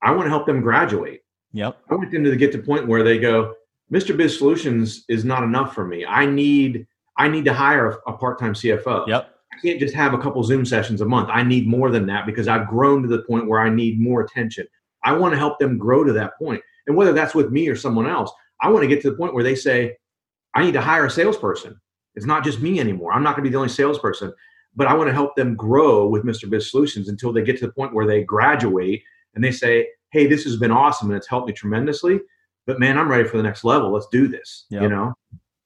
[0.01, 1.21] I want to help them graduate.
[1.53, 1.77] Yep.
[1.89, 3.53] I want them to get to the point where they go,
[3.91, 4.15] Mr.
[4.15, 6.05] Biz Solutions is not enough for me.
[6.05, 6.87] I need
[7.17, 9.07] I need to hire a, a part-time CFO.
[9.07, 9.29] Yep.
[9.53, 11.29] I can't just have a couple Zoom sessions a month.
[11.31, 14.21] I need more than that because I've grown to the point where I need more
[14.21, 14.67] attention.
[15.05, 16.61] I want to help them grow to that point.
[16.87, 19.33] And whether that's with me or someone else, I want to get to the point
[19.33, 19.95] where they say,
[20.53, 21.79] I need to hire a salesperson.
[22.15, 23.13] It's not just me anymore.
[23.13, 24.33] I'm not going to be the only salesperson,
[24.75, 26.49] but I want to help them grow with Mr.
[26.49, 29.03] Biz Solutions until they get to the point where they graduate
[29.35, 32.19] and they say, Hey, this has been awesome and it's helped me tremendously.
[32.65, 33.91] But man, I'm ready for the next level.
[33.91, 34.65] Let's do this.
[34.69, 34.81] Yep.
[34.83, 35.13] You know?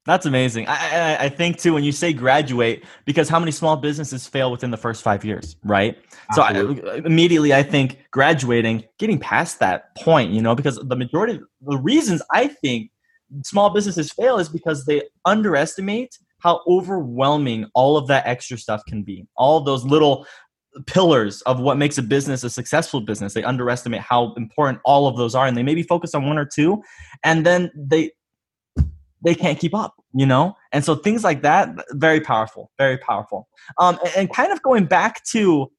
[0.10, 0.65] That's amazing.
[0.67, 4.50] I, I, I, think too when you say graduate, because how many small businesses fail
[4.50, 6.00] within the first five years, right?
[6.32, 6.82] Absolutely.
[6.82, 10.95] So I, uh, immediately I think graduating, getting past that point, you know, because the
[10.95, 12.89] majority, the reasons I think
[13.45, 19.04] small businesses fail is because they underestimate how overwhelming all of that extra stuff can
[19.04, 19.28] be.
[19.38, 20.26] All those little
[20.88, 23.36] pillars of what makes a business a successful business.
[23.36, 26.45] They underestimate how important all of those are, and they maybe focus on one or
[26.45, 26.82] two,
[27.24, 28.10] and then they
[29.23, 30.55] they can't keep up, you know?
[30.71, 33.47] And so things like that, very powerful, very powerful.
[33.77, 35.71] Um, and, and kind of going back to,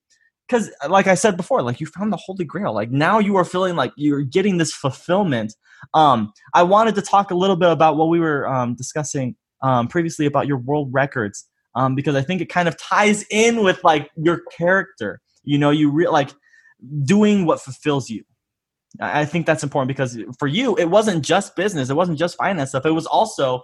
[0.47, 2.75] because like I said before, like you found the holy grail.
[2.75, 5.55] Like now you are feeling like you're getting this fulfillment.
[5.95, 9.89] Um, I wanted to talk a little bit about what we were um, discussing um,
[9.89, 13.83] previously about your world records, um, because I think it kind of ties in with
[13.85, 15.21] like your character.
[15.45, 16.31] You know, you re- like
[17.05, 18.25] doing what fulfills you
[18.99, 22.71] I think that's important because for you, it wasn't just business, it wasn't just finance
[22.71, 22.87] stuff.
[22.87, 23.63] It was also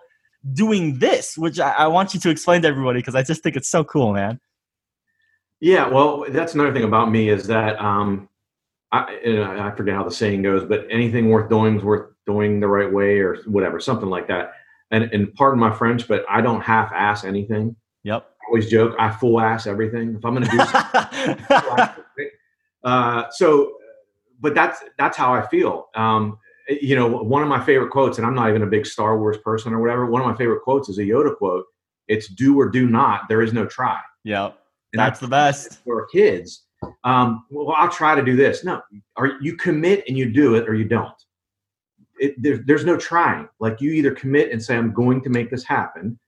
[0.53, 3.57] doing this, which I, I want you to explain to everybody because I just think
[3.57, 4.41] it's so cool, man.
[5.61, 8.29] Yeah, well, that's another thing about me is that um,
[8.93, 12.69] I, I forget how the saying goes, but anything worth doing is worth doing the
[12.69, 14.53] right way or whatever, something like that.
[14.91, 17.75] And, and pardon my French, but I don't half ass anything.
[18.05, 18.23] Yep.
[18.23, 20.15] I always joke, I full ass everything.
[20.15, 22.31] If I'm going to do something,
[22.85, 23.76] uh, so
[24.41, 25.89] but that's that's how I feel.
[25.95, 29.19] Um, you know, one of my favorite quotes, and I'm not even a big Star
[29.19, 30.07] Wars person or whatever.
[30.07, 31.65] One of my favorite quotes is a Yoda quote.
[32.09, 33.23] It's "Do or do not.
[33.29, 34.59] There is no try." Yep,
[34.93, 36.65] that's the best for kids.
[37.05, 38.65] Um, well, I'll try to do this.
[38.65, 38.83] No,
[39.17, 41.15] are you commit and you do it, or you don't.
[42.19, 43.49] It, there, there's no trying.
[43.61, 46.19] Like you either commit and say, "I'm going to make this happen,"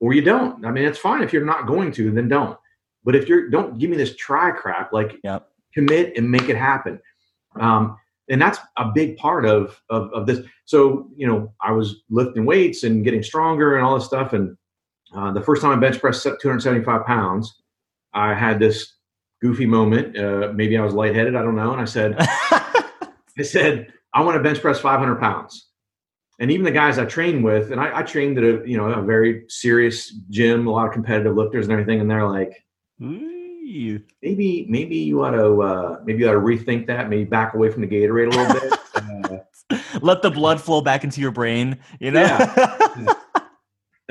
[0.00, 0.64] or you don't.
[0.64, 2.58] I mean, it's fine if you're not going to, then don't.
[3.04, 4.92] But if you're, don't give me this try crap.
[4.92, 5.48] Like, yep.
[5.74, 7.00] commit and make it happen.
[7.60, 7.96] Um,
[8.28, 10.40] and that's a big part of, of, of this.
[10.64, 14.32] So, you know, I was lifting weights and getting stronger and all this stuff.
[14.32, 14.56] And
[15.14, 17.54] uh, the first time I bench pressed 275 pounds,
[18.14, 18.94] I had this
[19.42, 20.16] goofy moment.
[20.16, 21.36] Uh, maybe I was lightheaded.
[21.36, 21.72] I don't know.
[21.72, 25.68] And I said, I said, I want to bench press 500 pounds.
[26.40, 28.86] And even the guys I trained with, and I, I trained at a, you know,
[28.86, 32.00] a very serious gym, a lot of competitive lifters and everything.
[32.00, 32.64] And they're like,
[34.22, 37.08] maybe maybe you ought to uh, maybe you ought to rethink that.
[37.08, 38.72] Maybe back away from the Gatorade a little bit.
[38.94, 41.78] Uh, Let the blood flow back into your brain.
[42.00, 42.22] You know.
[42.22, 43.14] Yeah.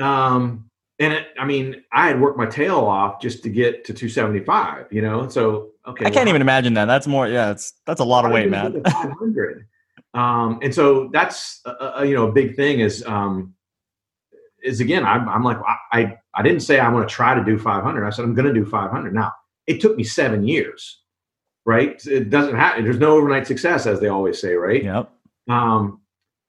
[0.00, 3.92] um, and it, I mean, I had worked my tail off just to get to
[3.92, 4.86] 275.
[4.90, 6.06] You know, so okay.
[6.06, 6.86] I can't even imagine that.
[6.86, 7.28] That's more.
[7.28, 8.82] Yeah, it's that's a lot of weight, man.
[8.82, 9.66] 500.
[10.14, 13.54] um, and so that's a, a, you know a big thing is um,
[14.62, 15.58] is again I'm, I'm like
[15.92, 18.04] I I didn't say I'm going to try to do 500.
[18.06, 19.14] I said I'm going to do 500.
[19.14, 19.32] Now
[19.66, 21.00] it took me seven years,
[21.64, 22.04] right?
[22.06, 22.84] It doesn't happen.
[22.84, 24.82] There's no overnight success, as they always say, right?
[24.82, 25.10] Yep.
[25.48, 26.00] Um,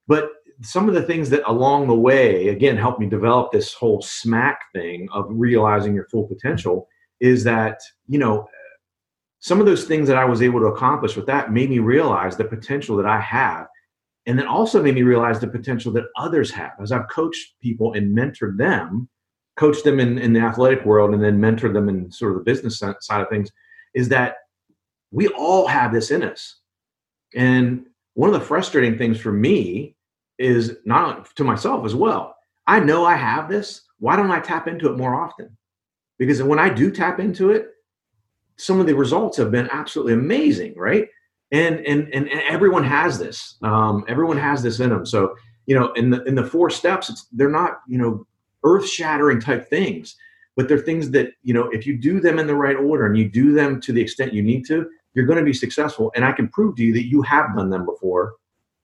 [0.08, 4.02] but some of the things that along the way again helped me develop this whole
[4.02, 6.88] SMAC thing of realizing your full potential
[7.20, 8.48] is that you know
[9.46, 12.36] some of those things that I was able to accomplish with that made me realize
[12.36, 13.68] the potential that I have.
[14.26, 16.72] And then also made me realize the potential that others have.
[16.82, 19.08] As I've coached people and mentored them,
[19.56, 22.44] coached them in, in the athletic world and then mentor them in sort of the
[22.44, 23.50] business side of things,
[23.94, 24.38] is that
[25.12, 26.60] we all have this in us.
[27.36, 29.96] And one of the frustrating things for me
[30.38, 32.36] is not to myself as well.
[32.68, 33.82] I know I have this.
[34.00, 35.56] Why don't I tap into it more often?
[36.18, 37.70] Because when I do tap into it,
[38.58, 41.08] some of the results have been absolutely amazing, right?
[41.52, 43.58] And and and, and everyone has this.
[43.62, 45.06] Um, everyone has this in them.
[45.06, 48.26] So you know, in the in the four steps, they're not you know
[48.66, 50.16] earth shattering type things,
[50.58, 53.18] but they're things that you know if you do them in the right order and
[53.18, 56.12] you do them to the extent you need to, you're going to be successful.
[56.16, 58.34] And I can prove to you that you have done them before,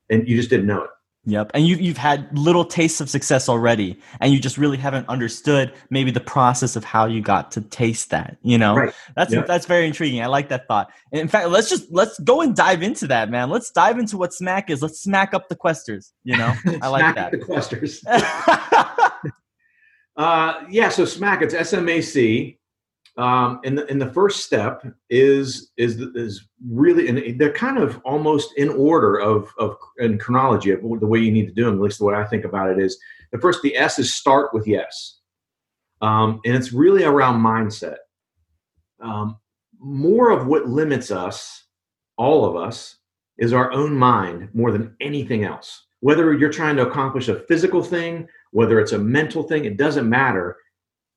[0.09, 0.89] and you just didn't know it.
[1.25, 1.51] Yep.
[1.53, 5.71] And you've, you've had little tastes of success already, and you just really haven't understood
[5.91, 8.75] maybe the process of how you got to taste that, you know?
[8.75, 8.93] Right.
[9.15, 9.43] That's, Yeah.
[9.43, 10.23] that's very intriguing.
[10.23, 10.89] I like that thought.
[11.11, 13.51] And in fact, let's just, let's go and dive into that, man.
[13.51, 14.81] Let's dive into what SMAC is.
[14.81, 16.55] Let's smack up the questers, you know?
[16.81, 17.31] I like Smack that.
[17.31, 18.03] The questers.
[20.21, 22.55] Uh, yeah, so SMAC, it's SMAC.
[23.17, 27.99] Um, and the and the first step is is is really and they're kind of
[28.05, 31.73] almost in order of of in chronology of the way you need to do them.
[31.73, 32.99] At least the way I think about it is
[33.31, 35.17] the first the S is start with yes,
[36.01, 37.97] um, and it's really around mindset.
[39.01, 39.38] Um,
[39.79, 41.65] more of what limits us,
[42.15, 42.95] all of us,
[43.39, 45.88] is our own mind more than anything else.
[45.99, 50.09] Whether you're trying to accomplish a physical thing, whether it's a mental thing, it doesn't
[50.09, 50.57] matter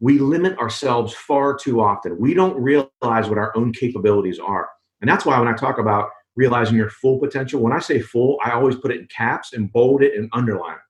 [0.00, 2.18] we limit ourselves far too often.
[2.18, 4.68] We don't realize what our own capabilities are.
[5.00, 8.38] And that's why when I talk about realizing your full potential, when I say full,
[8.44, 10.80] I always put it in caps and bold it and underline it.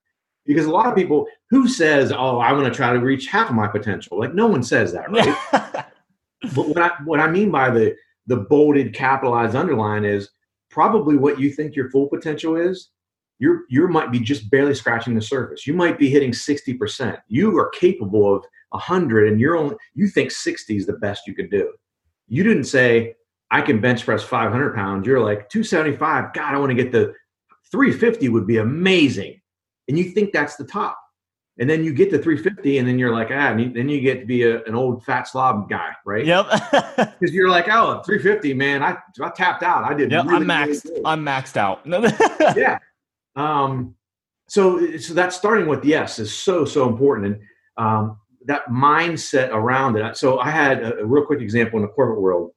[0.45, 3.49] Because a lot of people, who says, oh, I want to try to reach half
[3.49, 4.19] of my potential?
[4.19, 5.35] Like, no one says that, right?
[6.53, 7.95] but what I, what I mean by the,
[8.27, 10.29] the bolded, capitalized underline is
[10.69, 12.89] probably what you think your full potential is.
[13.37, 15.67] You're, you might be just barely scratching the surface.
[15.67, 17.19] You might be hitting 60%.
[17.27, 18.45] You are capable of
[18.75, 21.71] 100 and you're only you think 60 is the best you could do
[22.27, 23.15] you didn't say
[23.51, 27.13] i can bench press 500 pounds you're like 275 god i want to get the
[27.71, 29.39] 350 would be amazing
[29.87, 30.99] and you think that's the top
[31.57, 34.19] and then you get to 350 and then you're like ah and then you get
[34.19, 36.45] to be a, an old fat slob guy right yep.
[36.97, 40.25] because you're like oh 350 man i, I tapped out i did yep.
[40.25, 40.85] really, I'm maxed.
[40.85, 41.01] really.
[41.05, 41.81] I'm maxed out.
[42.57, 42.79] yeah
[43.35, 43.95] um
[44.47, 47.41] so so that starting with yes is so so important and
[47.77, 50.17] um that mindset around it.
[50.17, 52.51] So I had a, a, real quick example in the corporate world.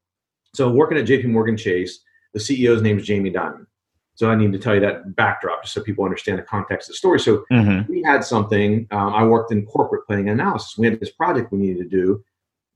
[0.55, 2.01] So working at JP Morgan Chase,
[2.35, 3.67] the CEO's name is Jamie Dimon.
[4.14, 6.95] So I need to tell you that backdrop just so people understand the context of
[6.95, 7.21] the story.
[7.21, 7.91] So mm-hmm.
[7.91, 10.77] we had something, um, I worked in corporate planning and analysis.
[10.77, 12.25] We had this project we needed to do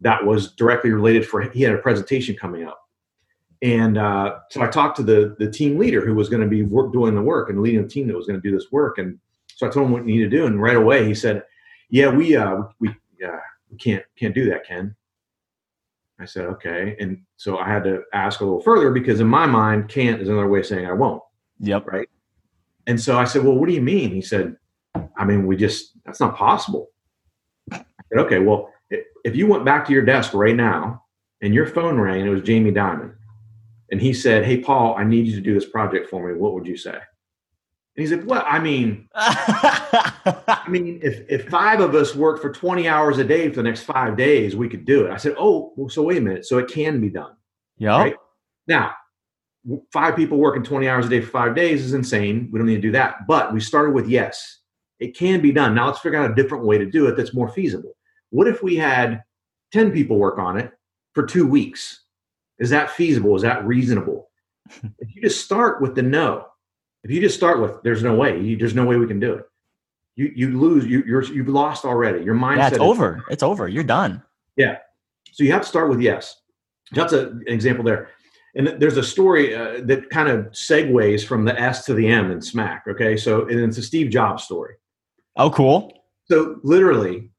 [0.00, 2.81] that was directly related for, he had a presentation coming up.
[3.62, 6.64] And uh, so I talked to the, the team leader who was going to be
[6.64, 8.98] work, doing the work and leading the team that was going to do this work.
[8.98, 9.18] And
[9.54, 10.46] so I told him what we need to do.
[10.46, 11.44] And right away he said,
[11.88, 13.38] yeah, we, uh, we, yeah,
[13.70, 14.96] we can't can't do that, Ken.
[16.18, 16.96] I said, okay.
[17.00, 20.28] And so I had to ask a little further because in my mind, can't is
[20.28, 21.22] another way of saying I won't.
[21.60, 21.86] Yep.
[21.86, 22.08] Right.
[22.86, 24.10] And so I said, well, what do you mean?
[24.10, 24.56] He said,
[25.16, 26.90] I mean, we just that's not possible.
[27.70, 31.04] I said, okay, well, if you went back to your desk right now
[31.40, 33.14] and your phone rang and it was Jamie Dimon,
[33.92, 36.54] and he said, Hey Paul, I need you to do this project for me, what
[36.54, 36.94] would you say?
[36.94, 37.00] And
[37.94, 42.88] he said, Well, I mean, I mean, if, if five of us worked for 20
[42.88, 45.12] hours a day for the next five days, we could do it.
[45.12, 46.46] I said, Oh, well, so wait a minute.
[46.46, 47.36] So it can be done.
[47.76, 47.98] Yeah.
[47.98, 48.16] Right?
[48.66, 48.92] Now,
[49.92, 52.48] five people working 20 hours a day for five days is insane.
[52.50, 53.26] We don't need to do that.
[53.28, 54.60] But we started with yes,
[55.00, 55.74] it can be done.
[55.74, 57.92] Now let's figure out a different way to do it that's more feasible.
[58.30, 59.22] What if we had
[59.72, 60.72] 10 people work on it
[61.12, 62.01] for two weeks?
[62.58, 63.34] Is that feasible?
[63.36, 64.30] Is that reasonable?
[64.98, 66.46] if you just start with the no,
[67.04, 69.34] if you just start with "there's no way," you, there's no way we can do
[69.34, 69.44] it.
[70.16, 70.86] You you lose.
[70.86, 72.24] You, you're you've lost already.
[72.24, 72.58] Your mindset.
[72.58, 73.24] Yeah, it's is- over.
[73.30, 73.68] It's over.
[73.68, 74.22] You're done.
[74.56, 74.78] Yeah.
[75.32, 76.36] So you have to start with yes.
[76.92, 78.10] That's a, an example there.
[78.54, 82.30] And there's a story uh, that kind of segues from the S to the M
[82.30, 82.82] in SMAC.
[82.86, 84.74] Okay, so and it's a Steve Jobs story.
[85.36, 86.04] Oh, cool.
[86.30, 87.30] So literally,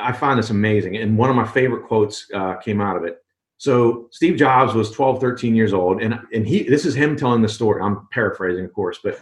[0.00, 0.96] I find this amazing.
[0.96, 3.18] And one of my favorite quotes uh, came out of it.
[3.60, 7.42] So Steve Jobs was 12, 13 years old, and and he this is him telling
[7.42, 7.82] the story.
[7.82, 9.20] I'm paraphrasing, of course, but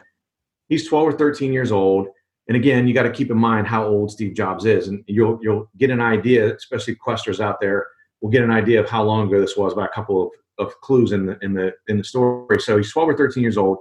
[0.69, 2.07] he's 12 or 13 years old.
[2.47, 5.41] And again, you got to keep in mind how old Steve Jobs is, and you'll
[5.43, 7.89] you'll get an idea, especially questers out there
[8.21, 10.81] will get an idea of how long ago this was by a couple of, of
[10.83, 12.61] clues in the in the in the story.
[12.61, 13.79] So he's 12 or 13 years old.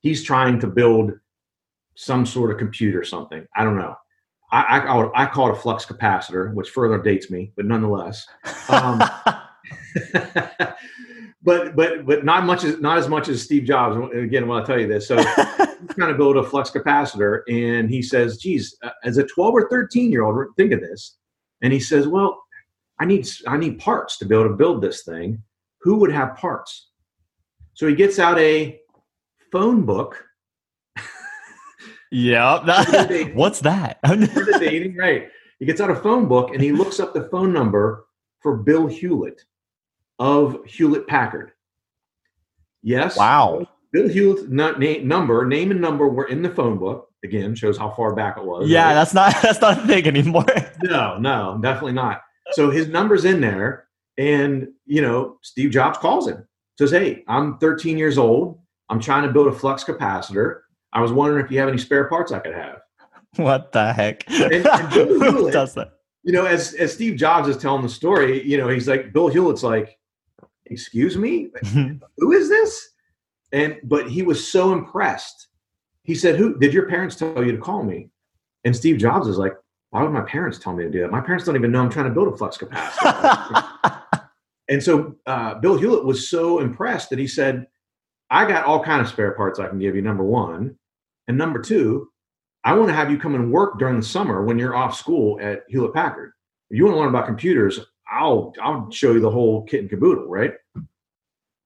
[0.00, 1.12] He's trying to build
[1.94, 3.46] some sort of computer, something.
[3.54, 3.94] I don't know.
[4.50, 8.26] I, I, I call it a flux capacitor, which further dates me, but nonetheless.
[8.68, 9.00] Um,
[11.42, 13.96] but but but not much as not as much as Steve Jobs.
[14.14, 17.90] Again, when I tell you this, so he's trying to build a flux capacitor, and
[17.90, 21.16] he says, "Geez, uh, as a 12 or 13 year old, think of this."
[21.62, 22.42] And he says, "Well,
[22.98, 25.42] I need I need parts to be able to build this thing.
[25.80, 26.90] Who would have parts?"
[27.74, 28.80] So he gets out a
[29.50, 30.24] phone book.
[32.10, 33.98] yeah, what's that?
[34.60, 35.28] dating, right?
[35.58, 38.06] He gets out a phone book and he looks up the phone number
[38.40, 39.42] for Bill Hewlett
[40.22, 41.50] of Hewlett Packard.
[42.80, 43.16] Yes.
[43.16, 43.66] Wow.
[43.92, 47.08] Bill Hewlett's number, name and number were in the phone book.
[47.24, 48.68] Again, shows how far back it was.
[48.68, 48.94] Yeah, right?
[48.94, 50.46] that's not that's not a thing anymore.
[50.82, 52.22] no, no, definitely not.
[52.52, 56.46] So his number's in there, and you know, Steve Jobs calls him,
[56.78, 58.60] says, "Hey, I'm 13 years old.
[58.88, 60.60] I'm trying to build a flux capacitor.
[60.92, 62.78] I was wondering if you have any spare parts I could have."
[63.36, 64.28] What the heck?
[64.28, 65.92] And, and Who does that?
[66.22, 69.28] You know, as as Steve Jobs is telling the story, you know, he's like, Bill
[69.28, 69.98] Hewlett's like,
[70.72, 71.50] excuse me?
[72.18, 72.90] Who is this?
[73.52, 75.48] And but he was so impressed.
[76.02, 78.08] He said who did your parents tell you to call me?
[78.64, 79.54] And steve jobs is like
[79.90, 81.10] why would my parents tell me to do that?
[81.10, 83.68] My parents don't even know i'm trying to build a flux capacitor.
[84.68, 87.66] And so uh, bill hewlett was so impressed that he said
[88.30, 90.76] i got all kind of spare parts i can give you number one.
[91.28, 92.08] And number two
[92.64, 95.38] i want to have you come and work during the summer when you're off school
[95.42, 96.32] at hewlett packard
[96.70, 97.80] if you want to learn about computers
[98.12, 100.52] I'll I'll show you the whole kit and caboodle, right?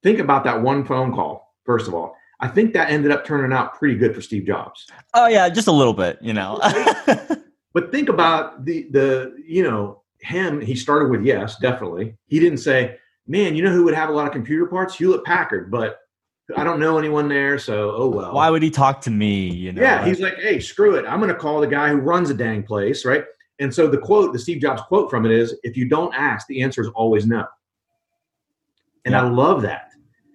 [0.03, 2.17] Think about that one phone call, first of all.
[2.41, 4.87] I think that ended up turning out pretty good for Steve Jobs.
[5.15, 6.61] Oh yeah, just a little bit, you know.
[7.75, 10.61] but think about the the you know him.
[10.61, 12.17] He started with yes, definitely.
[12.27, 14.95] He didn't say, "Man, you know who would have a lot of computer parts?
[14.95, 15.99] Hewlett Packard." But
[16.57, 18.35] I don't know anyone there, so oh well.
[18.35, 19.49] Why would he talk to me?
[19.49, 19.83] You know.
[19.83, 21.07] Yeah, he's like, "Hey, screw it.
[21.07, 23.25] I'm going to call the guy who runs a dang place, right?"
[23.59, 26.47] And so the quote, the Steve Jobs quote from it is, if you don't ask,
[26.47, 27.47] the answer is always no.
[29.05, 29.23] And yeah.
[29.23, 29.91] I love that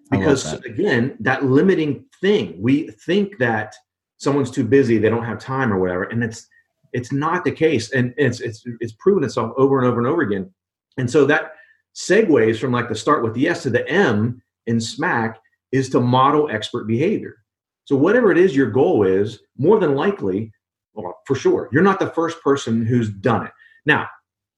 [0.10, 0.70] because love that.
[0.70, 3.76] again, that limiting thing, we think that
[4.18, 6.04] someone's too busy, they don't have time or whatever.
[6.04, 6.48] And it's,
[6.94, 7.92] it's not the case.
[7.92, 10.50] And it's, it's, it's proven itself over and over and over again.
[10.98, 11.54] And so that
[11.96, 15.36] segues from like the start with the S to the M in SMAC
[15.72, 17.38] is to model expert behavior.
[17.86, 20.52] So whatever it is your goal is, more than likely
[20.94, 21.70] well, for sure.
[21.72, 23.52] You're not the first person who's done it.
[23.86, 24.08] Now,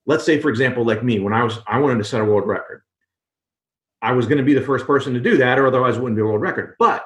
[0.05, 2.47] let's say, for example, like me, when I was, I wanted to set a world
[2.47, 2.81] record.
[4.01, 6.17] I was going to be the first person to do that, or otherwise it wouldn't
[6.17, 6.75] be a world record.
[6.77, 7.05] But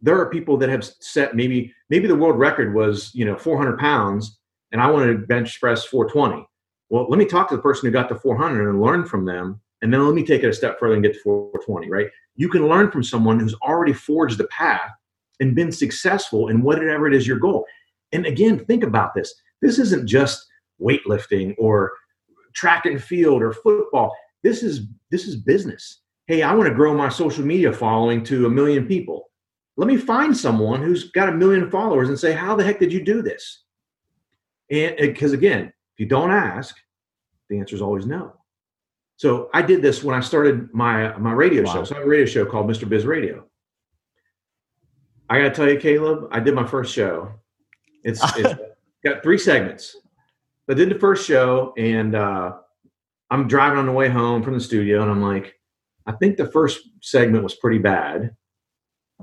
[0.00, 3.78] there are people that have set maybe, maybe the world record was, you know, 400
[3.78, 4.38] pounds,
[4.72, 6.46] and I wanted to bench press 420.
[6.88, 9.60] Well, let me talk to the person who got to 400 and learn from them,
[9.82, 11.90] and then let me take it a step further and get to 420.
[11.90, 12.08] Right?
[12.36, 14.90] You can learn from someone who's already forged the path
[15.40, 17.66] and been successful in whatever it is your goal.
[18.12, 19.34] And again, think about this.
[19.60, 20.46] This isn't just
[20.80, 21.92] weightlifting or
[22.54, 24.14] track and field or football.
[24.42, 26.00] This is this is business.
[26.26, 29.30] Hey, I want to grow my social media following to a million people.
[29.76, 32.92] Let me find someone who's got a million followers and say, "How the heck did
[32.92, 33.64] you do this?"
[34.70, 36.76] And because again, if you don't ask,
[37.48, 38.34] the answer is always no.
[39.16, 41.74] So I did this when I started my my radio wow.
[41.74, 41.84] show.
[41.84, 42.88] So I have a radio show called Mr.
[42.88, 43.44] Biz Radio.
[45.30, 47.32] I got to tell you, Caleb, I did my first show
[48.04, 48.60] it's, it's
[49.04, 49.96] got three segments.
[50.70, 52.52] I did the first show, and uh,
[53.30, 55.54] I'm driving on the way home from the studio, and I'm like,
[56.06, 58.34] I think the first segment was pretty bad.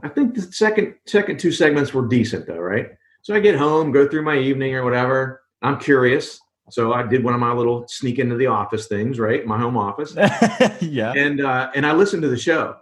[0.04, 2.90] I think the second second two segments were decent though, right?
[3.22, 5.42] So I get home, go through my evening or whatever.
[5.62, 6.40] I'm curious.
[6.70, 9.46] So I did one of my little sneak into the office things, right?
[9.46, 10.16] My home office.
[10.82, 11.14] yeah.
[11.16, 12.76] And uh, and I listened to the show,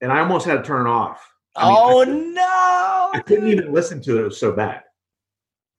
[0.00, 1.26] and I almost had to turn it off.
[1.56, 3.18] I mean, oh I no!
[3.18, 4.20] I couldn't even listen to it.
[4.20, 4.82] It was so bad.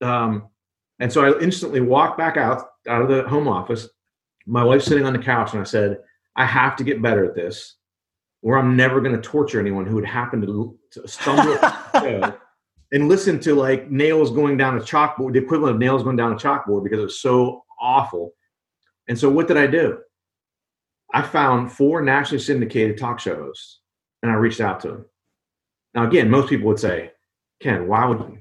[0.02, 0.50] Um,
[1.00, 3.88] and so I instantly walked back out out of the home office.
[4.46, 6.00] My wife's sitting on the couch, and I said,
[6.36, 7.78] "I have to get better at this,
[8.42, 11.58] or I'm never going to torture anyone who would happen to, to stumble
[12.92, 16.34] and listen to like nails going down a chalkboard, the equivalent of nails going down
[16.34, 18.34] a chalkboard, because it was so awful."
[19.08, 20.00] And so, what did I do?
[21.14, 23.82] I found four nationally syndicated talk show hosts
[24.22, 25.06] and I reached out to them.
[25.94, 27.12] Now, again, most people would say,
[27.60, 28.41] Ken, why would you?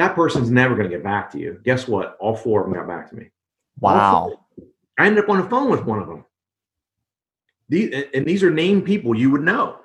[0.00, 1.60] That person's never going to get back to you.
[1.62, 2.16] Guess what?
[2.20, 3.28] All four of them got back to me.
[3.80, 4.46] Wow.
[4.98, 6.24] I ended up on the phone with one of them.
[7.68, 9.76] These, and these are named people you would know.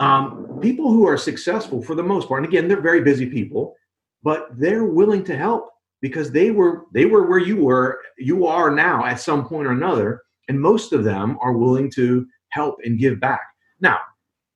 [0.00, 3.76] Um, people who are successful for the most part, and again, they're very busy people,
[4.24, 5.70] but they're willing to help
[6.00, 9.70] because they were they were where you were, you are now at some point or
[9.70, 13.46] another, and most of them are willing to help and give back.
[13.78, 13.98] Now,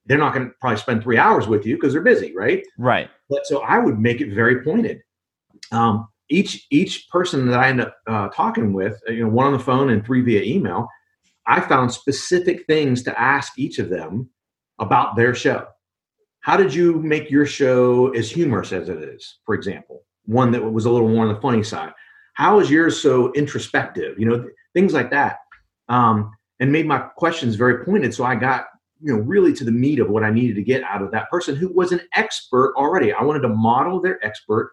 [0.07, 2.65] they're not going to probably spend three hours with you because they're busy, right?
[2.79, 3.11] Right.
[3.29, 5.01] But so I would make it very pointed.
[5.73, 9.47] Um, each each person that I end up uh, talking with, uh, you know, one
[9.47, 10.89] on the phone and three via email,
[11.47, 14.31] I found specific things to ask each of them
[14.79, 15.67] about their show.
[16.41, 20.05] How did you make your show as humorous as it is, for example?
[20.25, 21.93] One that was a little more on the funny side.
[22.35, 24.19] How is yours so introspective?
[24.19, 25.39] You know, things like that.
[25.89, 26.31] Um,
[26.61, 28.15] and made my questions very pointed.
[28.15, 28.67] So I got,
[29.01, 31.31] you know, really to the meat of what I needed to get out of that
[31.31, 33.13] person who was an expert already.
[33.13, 34.73] I wanted to model their expert,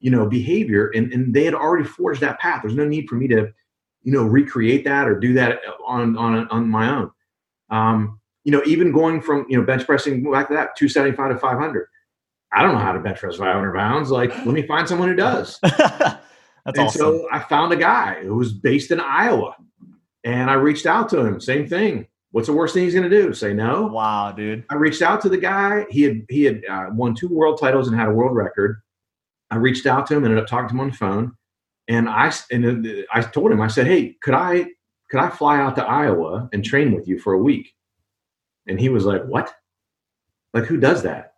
[0.00, 2.62] you know, behavior, and, and they had already forged that path.
[2.62, 3.52] There's no need for me to,
[4.02, 7.10] you know, recreate that or do that on on on my own.
[7.70, 11.38] Um, you know, even going from, you know, bench pressing back to that, 275 to
[11.38, 11.88] 500.
[12.52, 14.10] I don't know how to bench press 500 pounds.
[14.10, 15.58] Like, let me find someone who does.
[15.62, 17.00] That's and awesome.
[17.00, 19.56] so I found a guy who was based in Iowa
[20.24, 21.40] and I reached out to him.
[21.40, 22.06] Same thing.
[22.32, 23.32] What's the worst thing he's going to do?
[23.32, 23.86] Say no.
[23.86, 24.64] wow, dude.
[24.68, 25.86] I reached out to the guy.
[25.90, 28.82] He had he had uh, won two world titles and had a world record.
[29.50, 31.32] I reached out to him, and ended up talking to him on the phone,
[31.88, 34.66] and I and uh, I told him I said, "Hey, could I
[35.10, 37.72] could I fly out to Iowa and train with you for a week?"
[38.66, 39.54] And he was like, "What?
[40.52, 41.34] Like who does that?"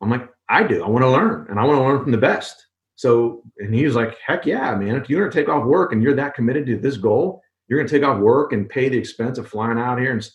[0.00, 0.82] I'm like, "I do.
[0.82, 2.66] I want to learn, and I want to learn from the best."
[2.96, 4.96] So, and he was like, "Heck yeah, man!
[4.96, 7.78] If you're going to take off work and you're that committed to this goal, you're
[7.78, 10.28] going to take off work and pay the expense of flying out here and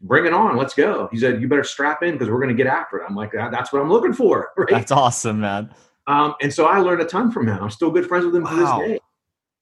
[0.00, 0.56] bring it on.
[0.56, 3.04] Let's go." He said, "You better strap in because we're going to get after it."
[3.08, 4.70] I'm like, "That's what I'm looking for." Right?
[4.70, 5.74] That's awesome, man.
[6.06, 7.62] Um, and so I learned a ton from him.
[7.62, 9.00] I'm still good friends with him to this day.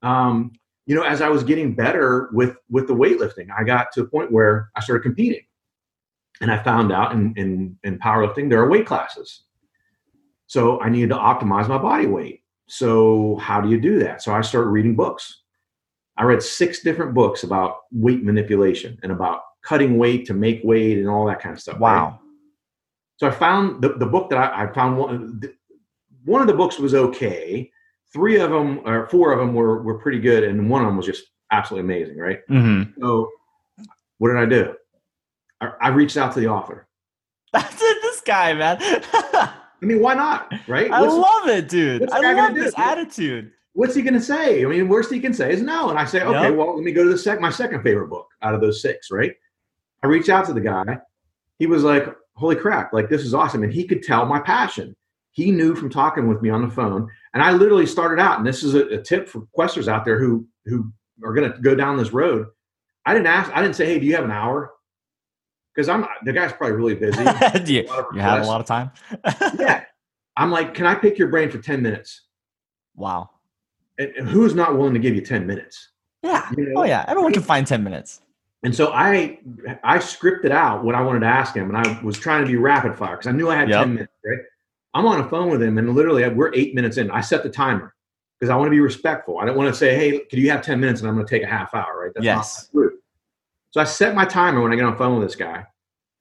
[0.03, 0.53] Um,
[0.86, 4.07] you know, as I was getting better with with the weightlifting, I got to a
[4.07, 5.43] point where I started competing,
[6.40, 9.45] and I found out in in, in powerlifting there are weight classes.
[10.47, 12.43] So I needed to optimize my body weight.
[12.68, 14.22] So how do you do that?
[14.22, 15.41] So I started reading books.
[16.22, 20.98] I read six different books about weight manipulation and about cutting weight to make weight
[20.98, 21.74] and all that kind of stuff.
[21.74, 21.80] right?
[21.80, 22.20] Wow.
[23.16, 25.42] So I found the, the book that I, I found one,
[26.24, 27.68] one of the books was okay.
[28.12, 30.44] Three of them or four of them were, were pretty good.
[30.44, 32.16] And one of them was just absolutely amazing.
[32.18, 32.38] Right.
[32.48, 33.00] Mm-hmm.
[33.00, 33.28] So
[34.18, 34.76] what did I do?
[35.60, 36.86] I, I reached out to the author.
[37.52, 38.02] That's it.
[38.02, 38.76] This guy, man.
[38.80, 40.54] I mean, why not?
[40.68, 40.88] Right.
[40.88, 42.08] I What's, love it, dude.
[42.12, 42.62] I love do?
[42.62, 43.50] this attitude.
[43.74, 44.64] What's he going to say?
[44.64, 45.90] I mean, worst he can say is no.
[45.90, 46.54] And I say, okay, Yep.
[46.56, 49.10] well, let me go to the sec- my second favorite book out of those six.
[49.10, 49.32] Right.
[50.02, 50.98] I reach out to the guy.
[51.58, 53.62] He was like, holy crap, like this is awesome.
[53.62, 54.96] And he could tell my passion.
[55.30, 57.08] He knew from talking with me on the phone.
[57.32, 60.18] And I literally started out, and this is a, a tip for questers out there
[60.18, 60.92] who who
[61.24, 62.48] are going to go down this road.
[63.06, 64.72] I didn't ask, I didn't say, hey, do you have an hour?
[65.74, 67.24] Because I'm the guy's probably really busy.
[67.64, 68.90] Do you, A lot of you have a lot of time.
[69.58, 69.84] yeah.
[70.36, 72.26] I'm like, can I pick your brain for 10 minutes?
[72.94, 73.30] Wow.
[73.99, 75.90] And, who's not willing to give you 10 minutes?
[76.22, 76.49] Yeah.
[76.57, 76.80] You know?
[76.80, 77.05] Oh yeah.
[77.09, 78.20] Everyone can find ten minutes.
[78.62, 79.40] And so I
[79.82, 82.57] I scripted out what I wanted to ask him, and I was trying to be
[82.57, 83.80] rapid fire because I knew I had Yep.
[83.80, 84.38] 10 minutes, right?
[84.95, 87.11] I'm on a phone with him, and literally we're eight minutes in.
[87.11, 87.95] I set the timer
[88.38, 89.38] because I want to be respectful.
[89.38, 91.30] I don't want to say, hey, could you have 10 minutes and I'm going to
[91.30, 92.12] take a half hour, right?
[92.14, 92.68] That's Yes.
[93.70, 95.64] So I set my timer when I get on the phone with this guy,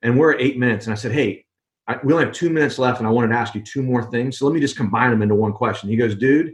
[0.02, 0.86] and we're at eight minutes.
[0.88, 1.46] And I said, hey,
[1.88, 4.10] I, we only have two minutes left, and I wanted to ask you two more
[4.10, 4.38] things.
[4.38, 5.90] So let me just combine them into one question.
[5.90, 6.54] He goes, dude,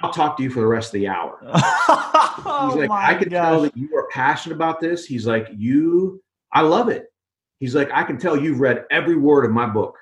[0.00, 1.38] I'll talk to you for the rest of the hour.
[1.44, 5.04] oh He's like, my I can tell that you are passionate about this.
[5.04, 6.22] He's like, you,
[6.52, 7.12] I love it.
[7.58, 9.96] He's like, I can tell you've read every word of my book,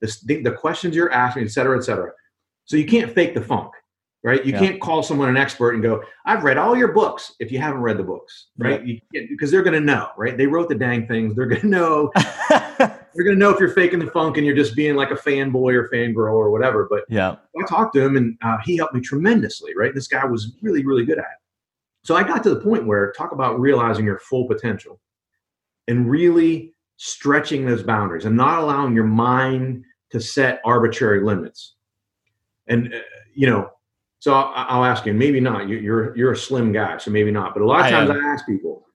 [0.00, 2.12] the, the, the questions you're asking, et cetera, et cetera.
[2.64, 3.72] So you can't fake the funk,
[4.24, 4.42] right?
[4.46, 4.58] You Yeah.
[4.60, 7.82] can't call someone an expert and go, I've read all your books if you haven't
[7.82, 8.82] read the books, right?
[9.12, 10.38] Because they're going to know, right?
[10.38, 11.34] They wrote the dang things.
[11.36, 12.10] They're going to know.
[13.14, 15.74] Going to know if you're faking the funk and you're just being like a fanboy
[15.74, 16.86] or fangirl or whatever.
[16.90, 17.36] But yeah.
[17.58, 19.94] I talked to him and uh, he helped me tremendously, right?
[19.94, 21.38] This guy was really, really good at it.
[22.04, 24.98] So I got to the point where talk about realizing your full potential
[25.88, 31.74] and really stretching those boundaries and not allowing your mind to set arbitrary limits.
[32.66, 32.98] And, uh,
[33.34, 33.70] you know,
[34.18, 35.68] so I'll, I'll ask you, maybe not.
[35.68, 37.54] You- You're, you're a slim guy, so maybe not.
[37.54, 38.24] But a lot of times am.
[38.24, 38.86] I ask people,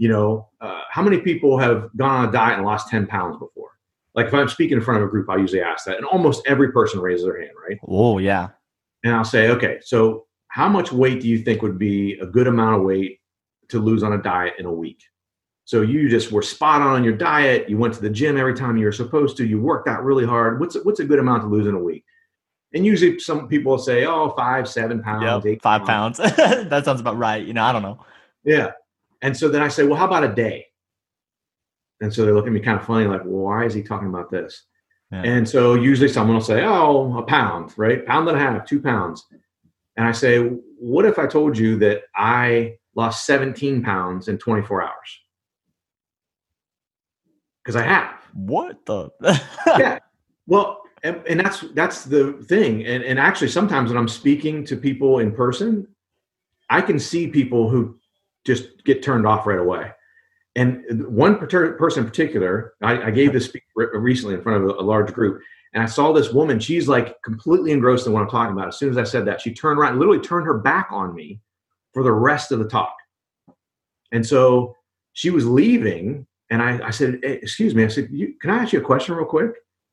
[0.00, 3.36] you know, uh, how many people have gone on a diet and lost 10 pounds
[3.38, 3.68] before?
[4.14, 5.98] Like if I'm speaking in front of a group, I usually ask that.
[5.98, 7.78] And almost every person raises their hand, right?
[7.86, 8.48] Oh yeah.
[9.04, 12.46] and I'll say, okay, so how much weight do you think would be a good
[12.46, 13.20] amount of weight
[13.68, 15.02] to lose on a diet in a week?
[15.66, 17.68] So you just were spot on on your diet.
[17.68, 19.46] You went to the gym every time you were supposed to.
[19.46, 20.60] You worked out really hard.
[20.60, 22.04] What's what's a good amount to lose in a week?
[22.72, 26.16] And usually some people say, oh, five, seven pounds, Yep, eight five pounds.
[26.72, 27.44] that sounds about right.
[27.46, 28.02] You know, I don't know.
[28.44, 28.72] Yeah.
[29.22, 30.66] And so then I say, well, how about a day?
[32.00, 34.08] And so they look at me kind of funny, like, well, why is he talking
[34.08, 34.64] about this?
[35.12, 35.22] Yeah.
[35.22, 38.06] And so usually someone will say, oh, a pound, right?
[38.06, 39.26] Pound and a half, two pounds.
[39.96, 40.38] And I say,
[40.78, 45.20] what if I told you that I lost 17 pounds in 24 hours?
[47.62, 48.14] Because I have.
[48.32, 49.10] What the?
[49.66, 49.98] yeah.
[50.46, 52.86] Well, and, and that's that's the thing.
[52.86, 55.86] And and actually sometimes when I'm speaking to people in person,
[56.70, 57.99] I can see people who
[58.46, 59.90] just get turned off right away.
[60.56, 64.76] And one person in particular, I, I gave this speech re- recently in front of
[64.76, 65.40] a, large group,
[65.72, 66.58] and I saw this woman.
[66.58, 68.68] She's like completely engrossed in what I'm talking about.
[68.68, 71.40] As soon as I said that, she turned around, literally turned her back on me
[71.94, 72.96] for the rest of the talk.
[74.10, 74.74] And so
[75.12, 78.58] she was leaving, and I, I said, "Hey, "Excuse me," I said, you, "Can I
[78.58, 79.52] ask you a question real quick?"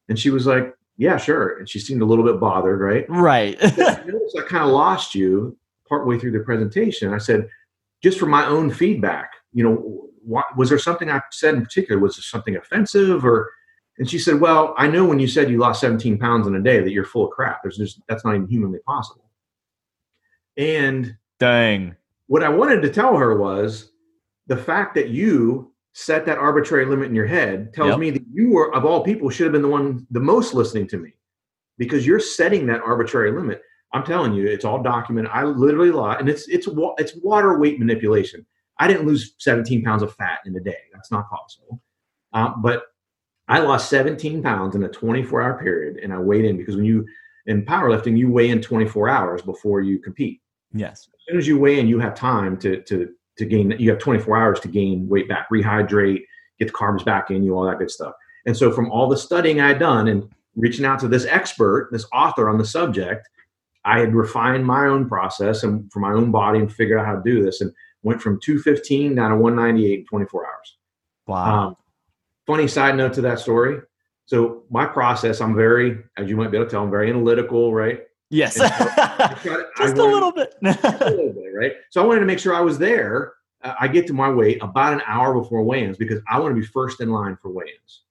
[0.10, 3.06] And she was like, "Yeah, sure." And she seemed a little bit bothered, right?
[3.10, 3.56] right.
[3.62, 5.56] I I kind of lost you
[5.88, 7.14] partway through the presentation.
[7.14, 7.48] I said,
[8.04, 10.04] just for my own feedback, you know,
[10.56, 12.00] was there something I said in particular?
[12.02, 13.52] Was there something offensive or?
[14.00, 16.62] And she said, well, I know when you said you lost 17 pounds in a
[16.62, 17.64] day that you're full of crap.
[17.64, 19.32] There's just, that's not even humanly possible.
[20.56, 21.96] And Dang.
[22.28, 23.92] what I wanted to tell her was
[24.48, 28.00] the fact that you set that arbitrary limit in your head tells Yep.
[28.00, 30.88] me that you were, of all people, should have been the one the most listening
[30.90, 31.14] to me
[31.80, 33.62] because you're setting that arbitrary limit.
[33.94, 35.32] I'm telling you, it's all documented.
[35.34, 36.68] I literally lost, and it's it's
[36.98, 38.46] it's water weight manipulation.
[38.80, 40.78] I didn't lose 17 pounds of fat in a day.
[40.94, 41.82] That's not possible.
[42.34, 42.84] Um, but
[43.48, 46.86] I lost 17 pounds in a 24 hour period, and I weighed in because when
[46.86, 47.06] you
[47.46, 50.42] in powerlifting, you weigh in 24 hours before you compete
[50.74, 51.08] Yes.
[51.14, 53.74] as soon as you weigh in, you have time to to to gain.
[53.80, 56.24] You have 24 hours to gain weight back, rehydrate,
[56.60, 58.14] get the carbs back in you, all that good stuff.
[58.46, 61.90] And so, from all the studying I had done and reaching out to this expert,
[61.92, 63.30] this author on the subject,
[63.88, 67.16] I had refined my own process and for my own body and figured out how
[67.16, 67.72] to do this, and
[68.04, 70.78] went from 215 down to 198 in 24 hours.
[71.26, 71.68] Wow.
[71.68, 71.78] Um,
[72.46, 73.80] funny side note to that story.
[74.26, 77.74] So my process, I'm very, as you might be able to tell, I'm very analytical,
[77.74, 78.02] right?
[78.30, 78.56] yes.
[78.56, 80.54] so to- Just a little bit.
[80.62, 81.74] a little bit, right?
[81.90, 83.34] So I wanted to make sure I was there.
[83.64, 86.60] Uh, I get to my weight about an hour before weigh-ins because I want to
[86.60, 88.04] be first in line for weigh-ins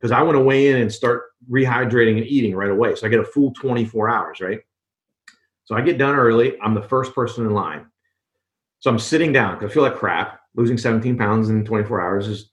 [0.00, 2.94] because I want to weigh in and start rehydrating and eating right away.
[2.94, 4.60] So I get a full 24 hours, right?
[5.70, 6.60] So I get done early.
[6.60, 7.86] I'm the first person in line.
[8.80, 10.40] So I'm sitting down because I feel like crap.
[10.56, 12.50] Losing 17 pounds in 24 hours is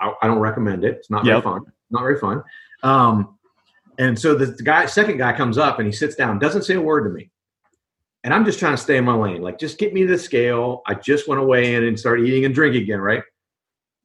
[0.00, 0.96] I, I don't recommend it.
[0.96, 1.32] It's not Yep.
[1.32, 1.72] very fun.
[1.90, 2.42] Not very fun.
[2.82, 3.38] Um,
[3.98, 6.74] and so the, the guy, second guy comes up and he sits down, doesn't say
[6.74, 7.30] a word to me.
[8.24, 9.42] And I'm just trying to stay in my lane.
[9.42, 10.82] Like, just get me to the scale.
[10.88, 13.22] I just want to weigh in and start eating and drinking again, right?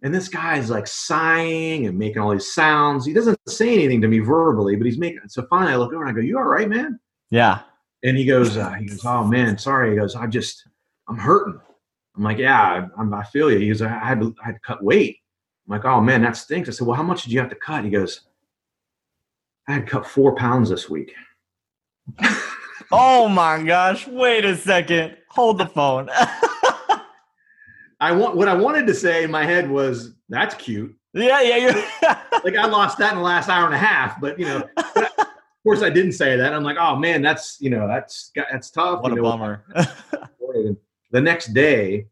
[0.03, 3.07] And this guy is like sighing and making all these sounds.
[3.07, 5.22] He doesn't say anything to me verbally, but he's making.
[5.30, 6.99] So finally, I look over and I go, "You all right, man?"
[7.32, 7.62] yeah.
[8.04, 10.68] And he goes, uh, "He goes, oh man, sorry." He goes, "I just,
[11.08, 11.60] I'm hurting."
[12.16, 14.56] I'm like, "Yeah, I, I'm, I feel you." He goes, "I had, to, I had
[14.56, 15.18] to cut weight."
[15.68, 17.56] I'm like, "Oh man, that stinks." I said, "Well, how much did you have to
[17.56, 18.22] cut?" He goes,
[19.68, 21.14] "I had to cut four pounds this week."
[22.91, 24.08] Oh my gosh.
[24.08, 25.16] Wait a second.
[25.30, 26.10] Hold the phone.
[28.02, 31.58] I want what I wanted to say in my head was, "That's cute." yeah, yeah,
[31.58, 31.74] you're
[32.43, 34.20] like I lost that in the last hour and a half.
[34.20, 34.68] But you know,
[35.62, 36.53] of course I didn't say that.
[36.55, 39.03] I'm like, oh man, that's you know, that's that's tough.
[39.03, 39.64] what a know, bummer.
[41.12, 42.07] The next day,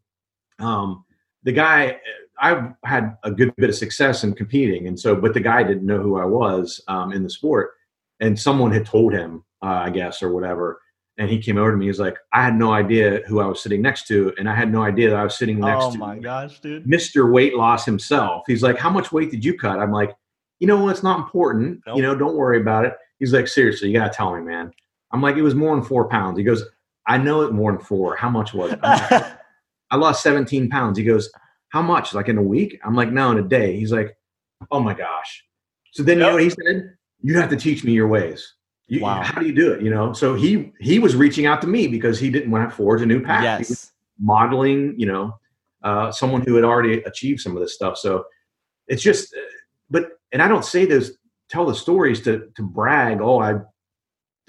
[0.58, 1.04] um,
[1.42, 1.98] the guy,
[2.38, 5.86] I had a good bit of success in competing, and so, but the guy didn't
[5.86, 7.70] know who I was um, in the sport,
[8.20, 10.80] and someone had told him, uh, I guess, or whatever.
[11.18, 11.86] And he came over to me.
[11.86, 14.70] He's like, I had no idea who I was sitting next to, and I had
[14.70, 16.86] no idea that I was sitting next oh to my gosh, dude.
[16.86, 17.30] Mr.
[17.30, 18.44] Weight Loss himself.
[18.46, 19.80] He's like, How much weight did you cut?
[19.80, 20.14] I'm like,
[20.60, 20.88] You know?
[20.88, 21.80] It's not important.
[21.86, 21.96] Nope.
[21.96, 22.94] You know, don't worry about it.
[23.20, 24.72] He's like, Seriously, you got to tell me, man.
[25.12, 26.38] I'm like, It was more than four pounds.
[26.38, 26.64] He goes,
[27.06, 28.16] I know it more than four.
[28.16, 28.82] How much was it?
[28.82, 29.24] Like,
[29.90, 30.98] I lost 17 pounds.
[30.98, 31.30] He goes,
[31.68, 32.14] How much?
[32.14, 32.78] Like in a week?
[32.84, 33.78] I'm like, No, in a day.
[33.78, 34.16] He's like,
[34.70, 35.44] Oh my gosh.
[35.92, 36.96] So then, you know what he said?
[37.22, 38.54] You have to teach me your ways.
[38.88, 39.22] You, Wow.
[39.22, 39.82] How do you do it?
[39.82, 42.74] You know, so he he was reaching out to me because he didn't want to
[42.74, 43.58] forge a new path.
[43.58, 43.92] He was yes.
[44.18, 45.38] modeling, you know,
[45.82, 47.96] uh, someone who had already achieved some of this stuff.
[47.96, 48.24] So
[48.86, 49.40] it's just, uh,
[49.90, 51.12] but and I don't say this,
[51.50, 53.20] tell the stories to to brag.
[53.20, 53.60] Oh, I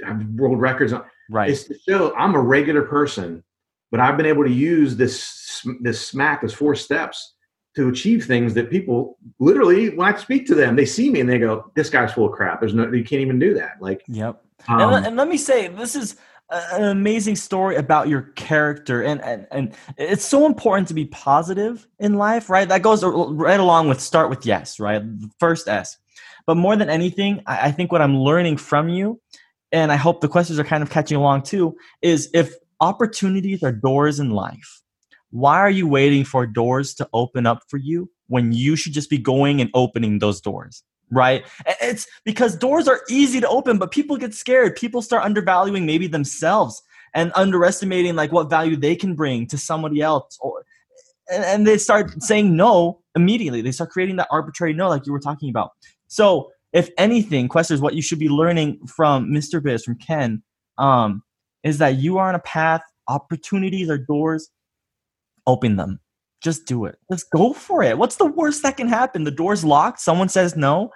[0.06, 0.94] have world records.
[1.30, 1.50] Right.
[1.50, 3.44] It's to show I'm a regular person,
[3.92, 7.36] but I've been able to use this this SMAC, this four steps
[7.76, 11.30] to achieve things that people literally when I speak to them, they see me and
[11.30, 13.74] they go, "This guy's full of crap." There's no, you can't even do that.
[13.80, 14.42] Like, Yep.
[14.68, 16.18] um, and, let- and let me say, this is
[16.52, 21.88] an amazing story about your character and, and and it's so important to be positive
[22.00, 25.02] in life right that goes right along with start with yes right
[25.40, 25.98] first s
[26.46, 29.20] but more than anything I, I think what i'm learning from you
[29.72, 33.72] and i hope the questions are kind of catching along too is if opportunities are
[33.72, 34.82] doors in life
[35.30, 39.10] why are you waiting for doors to open up for you when you should just
[39.10, 41.44] be going and opening those doors right?
[41.82, 44.76] It's because doors are easy to open, but people get scared.
[44.76, 46.82] People start undervaluing maybe themselves
[47.14, 50.64] and underestimating like what value they can bring to somebody else or
[51.30, 53.62] and, and they start saying no immediately.
[53.62, 55.72] They start creating that arbitrary no like you were talking about.
[56.12, 59.64] So if anything, Questers, what you should be learning from Mr.
[59.64, 60.44] Biz, from Ken,
[60.78, 61.24] um,
[61.64, 64.50] is that you are on a path, opportunities are doors,
[65.48, 66.02] open them.
[66.44, 66.98] Just do it.
[67.10, 67.98] Just go for it.
[67.98, 69.24] What's the worst that can happen?
[69.24, 70.92] The door's locked, someone says no,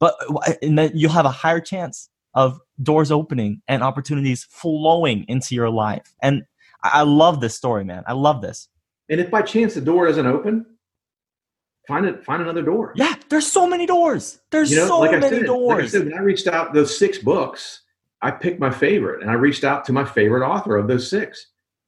[0.00, 0.16] but
[0.62, 5.70] and then you'll have a higher chance of doors opening and opportunities flowing into your
[5.70, 6.12] life.
[6.22, 6.42] And
[6.82, 8.02] I love this story, man.
[8.08, 8.68] I love this.
[9.08, 10.66] And if by chance the door doesn't open,
[11.86, 12.92] find it find another door.
[12.96, 14.40] Yeah, there's so many doors.
[14.50, 15.76] There's you know, so like many said, doors.
[15.76, 17.82] Like I said, when I reached out those six books,
[18.22, 21.46] I picked my favorite and I reached out to my favorite author of those six.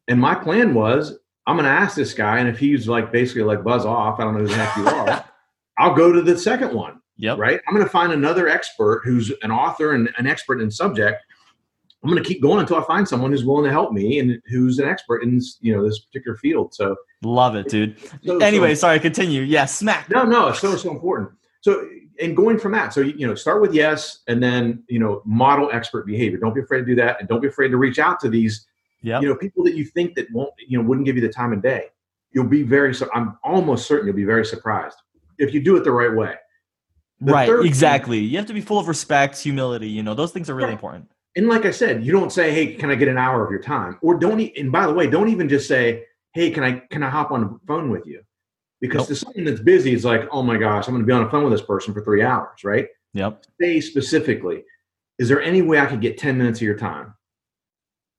[0.08, 3.64] And my plan was I'm gonna ask this guy, and if he's like basically like
[3.64, 5.24] buzz off, I don't know who the heck you are,
[5.78, 7.00] I'll go to the second one.
[7.18, 7.38] Yep.
[7.38, 7.60] Right.
[7.66, 11.22] I'm going to find another expert who's an author and an expert in subject.
[12.02, 14.42] I'm going to keep going until I find someone who's willing to help me and
[14.46, 16.74] who's an expert in this, you know, this particular field.
[16.74, 17.96] So love it, dude.
[18.24, 19.42] So, anyway, so, sorry, continue.
[19.42, 20.10] Yeah, SMAC.
[20.10, 21.30] No, no, it's so so important.
[21.60, 21.88] So
[22.20, 25.70] and going from that, so you know, start with yes, and then you know, model
[25.72, 26.38] expert behavior.
[26.38, 28.66] Don't be afraid to do that, and don't be afraid to reach out to these,
[29.02, 29.22] yep.
[29.22, 31.52] you know, people that you think that won't, you know, wouldn't give you the time
[31.52, 31.86] of day.
[32.32, 32.94] You'll be very.
[33.14, 34.96] I'm almost certain you'll be very surprised
[35.38, 36.34] if you do it the right way.
[37.20, 38.18] The right, exactly.
[38.20, 39.88] Thing, you have to be full of respect, humility.
[39.88, 41.08] You know, those things are really important.
[41.34, 43.60] And like I said, you don't say, "Hey, can I get an hour of your
[43.60, 44.40] time?" Or don't.
[44.40, 46.04] E- and by the way, don't even just say,
[46.34, 48.22] "Hey, can I can I hop on the phone with you?"
[48.80, 49.08] Because nope.
[49.08, 51.30] to someone that's busy, it's like, "Oh my gosh, I'm going to be on the
[51.30, 52.88] phone with this person for three hours," right?
[53.14, 53.44] Yep.
[53.60, 54.64] Say specifically,
[55.18, 57.14] is there any way I could get ten minutes of your time?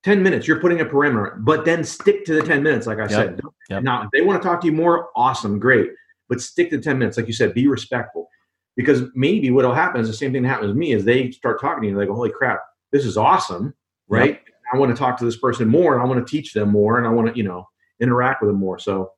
[0.03, 3.03] 10 minutes you're putting a perimeter but then stick to the 10 minutes like i
[3.03, 3.09] yep.
[3.09, 3.83] said yep.
[3.83, 5.91] now if they want to talk to you more awesome great
[6.27, 8.27] but stick to 10 minutes like you said be respectful
[8.75, 11.61] because maybe what'll happen is the same thing that happens to me is they start
[11.61, 12.61] talking to you and they go, holy crap,
[12.93, 13.73] this is awesome,
[14.07, 14.31] right?
[14.31, 14.43] Yep.
[14.73, 16.97] I want to talk to this person more and I want to teach them more
[16.97, 17.67] and I want to, you know,
[17.99, 18.79] interact with them more.
[18.79, 19.11] So,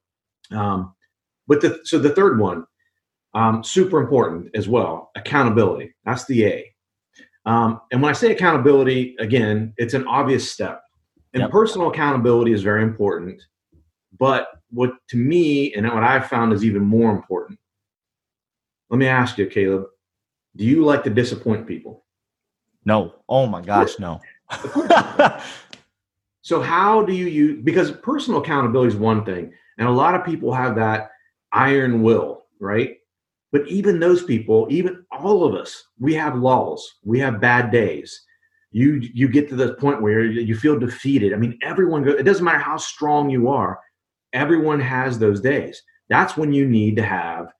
[0.50, 0.96] um,
[1.48, 2.66] but the, so the third one,
[3.36, 5.94] um, super important as well, accountability.
[6.04, 6.74] That's the A.
[7.46, 10.82] Um, and when I say accountability, again, it's an obvious step.
[11.36, 11.52] And yep.
[11.52, 13.40] personal accountability is very important.
[14.18, 17.60] But what to me and what I've found is even more important
[18.90, 19.88] let me ask you, Caleb,
[20.56, 22.05] do you like to disappoint people?
[22.86, 23.16] No.
[23.28, 24.22] Oh my gosh, no.
[26.42, 30.24] so how do you use because personal accountability is one thing, and a lot of
[30.24, 31.10] people have that
[31.52, 32.98] iron will, right?
[33.52, 38.22] But even those people, even all of us, we have lulls, we have bad days.
[38.72, 41.34] You you get to the point where you feel defeated.
[41.34, 43.80] I mean, everyone goes, it doesn't matter how strong you are,
[44.34, 45.82] everyone has those days.
[46.10, 47.52] That's when you need to have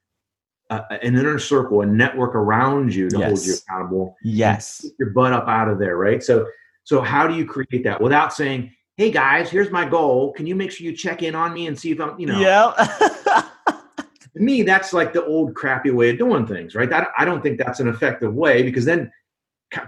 [0.70, 3.28] a, an inner circle, a network around you to yes.
[3.28, 4.16] hold you accountable.
[4.24, 6.24] Yes, your butt up out of there, right?
[6.24, 6.48] So,
[6.84, 10.34] so how do you create that without saying, "Hey guys, here's my goal.
[10.34, 12.40] Can you make sure you check in on me and see if I'm, you know?"
[12.40, 12.74] Yeah.
[13.68, 16.90] to me, that's like the old crappy way of doing things, right?
[16.90, 19.12] That, I don't think that's an effective way because then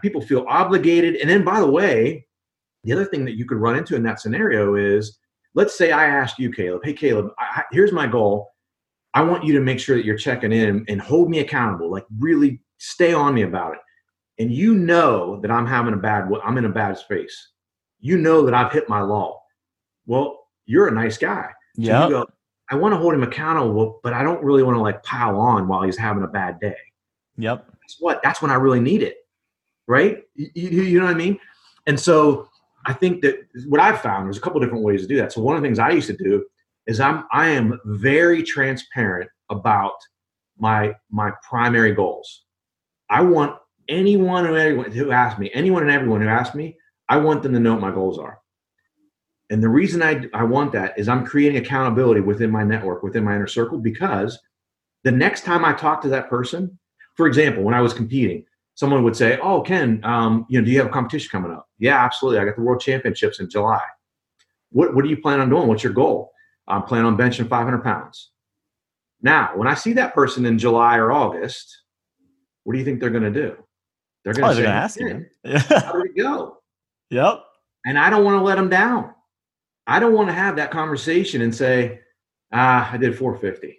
[0.01, 1.15] people feel obligated.
[1.15, 2.25] And then, by the way,
[2.83, 5.17] the other thing that you could run into in that scenario is,
[5.55, 8.51] let's say I asked you, Caleb, "Hey Caleb, I, here's my goal."
[9.13, 12.05] I want you to make sure that you're checking in and hold me accountable, like
[12.19, 13.79] really stay on me about it.
[14.39, 17.49] And you know that I'm having a bad, I'm in a bad space.
[17.99, 19.41] You know that I've hit my law.
[20.05, 21.49] Well, you're a nice guy.
[21.75, 22.23] So yeah.
[22.69, 25.67] I want to hold him accountable, but I don't really want to like pile on
[25.67, 26.75] while he's having a bad day.
[27.37, 27.65] Yep.
[27.81, 29.17] That's what, that's when I really need it.
[29.87, 30.23] Right.
[30.35, 31.39] You, you, you know what I mean?
[31.87, 32.49] And so
[32.85, 35.31] I think that what I've found, there's a couple different ways to do that.
[35.31, 36.45] So one of the things I used to do
[36.87, 39.95] is I'm I am very transparent about
[40.57, 42.43] my my primary goals.
[43.09, 43.57] I want
[43.87, 46.77] anyone and everyone who asks me, anyone and everyone who asks me,
[47.09, 48.39] I want them to know what my goals are.
[49.49, 53.23] And the reason I, I want that is I'm creating accountability within my network, within
[53.23, 54.37] my inner circle, because
[55.03, 56.77] the next time I talk to that person,
[57.15, 58.43] for example, when I was competing,
[58.75, 61.67] someone would say, "Oh, Ken, um, you know, do you have a competition coming up?"
[61.79, 62.39] Yeah, absolutely.
[62.39, 63.81] I got the World Championships in July.
[64.71, 65.67] What What do you plan on doing?
[65.67, 66.31] What's your goal?
[66.67, 68.31] I'm planning on benching 500 pounds.
[69.21, 71.75] Now, when I see that person in July or August,
[72.63, 73.55] what do you think they're going to do?
[74.23, 75.25] They're going oh, to ask you.
[75.45, 76.57] How did it go?
[77.09, 77.43] Yep.
[77.85, 79.13] And I don't want to let them down.
[79.87, 82.01] I don't want to have that conversation and say,
[82.51, 83.77] ah, I did 450.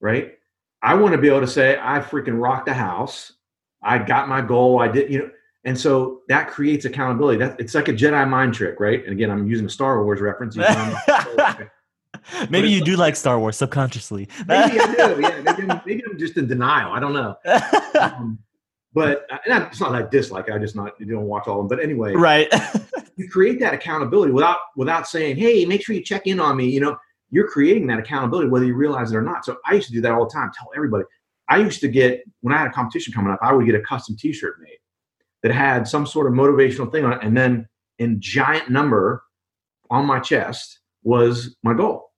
[0.00, 0.34] Right.
[0.82, 3.32] I want to be able to say, I freaking rocked the house.
[3.82, 4.80] I got my goal.
[4.80, 5.30] I did, you know,
[5.64, 7.38] and so that creates accountability.
[7.38, 9.02] That it's like a Jedi mind trick, right?
[9.02, 10.56] And again, I'm using a Star Wars reference.
[12.50, 14.28] maybe you do like Star Wars subconsciously.
[14.46, 15.20] maybe I do.
[15.20, 16.92] Yeah, maybe I'm, maybe I'm, just in denial.
[16.92, 17.36] I don't know.
[18.00, 18.38] Um,
[18.92, 20.48] but uh, it's not that I dislike.
[20.48, 21.76] It, I just not you don't watch all of them.
[21.76, 22.48] But anyway, right?
[23.16, 26.66] you create that accountability without without saying, "Hey, make sure you check in on me."
[26.66, 26.96] You know,
[27.30, 29.44] you're creating that accountability whether you realize it or not.
[29.44, 30.50] So I used to do that all the time.
[30.56, 31.04] Tell everybody.
[31.48, 33.80] I used to get when I had a competition coming up, I would get a
[33.80, 34.78] custom T-shirt made
[35.42, 37.68] that had some sort of motivational thing on it, and then
[37.98, 39.22] in giant number
[39.90, 42.10] on my chest was my goal.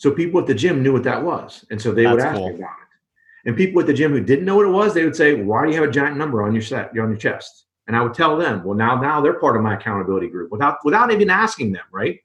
[0.00, 2.38] So people at the gym knew what that was, and so they That's would ask
[2.38, 2.48] cool.
[2.48, 3.48] me about it.
[3.48, 5.62] And people at the gym who didn't know what it was, they would say, "Why
[5.62, 8.14] do you have a giant number on your set, on your chest?" And I would
[8.14, 11.72] tell them, "Well, now now they're part of my accountability group without without even asking
[11.72, 12.18] them, right?"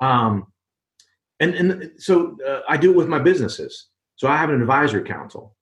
[0.00, 0.46] Um,
[1.40, 3.88] and and so uh, I do it with my businesses.
[4.16, 5.54] So I have an advisory council.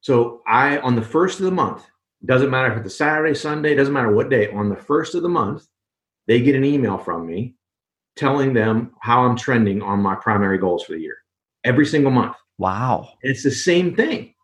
[0.00, 1.84] So I on the first of the month,
[2.24, 5.22] doesn't matter if it's a Saturday, Sunday, doesn't matter what day, on the first of
[5.22, 5.66] the month,
[6.28, 7.56] they get an email from me
[8.18, 11.18] telling them how I'm trending on my primary goals for the year
[11.64, 12.36] every single month.
[12.58, 13.10] Wow.
[13.22, 14.34] It's the same thing,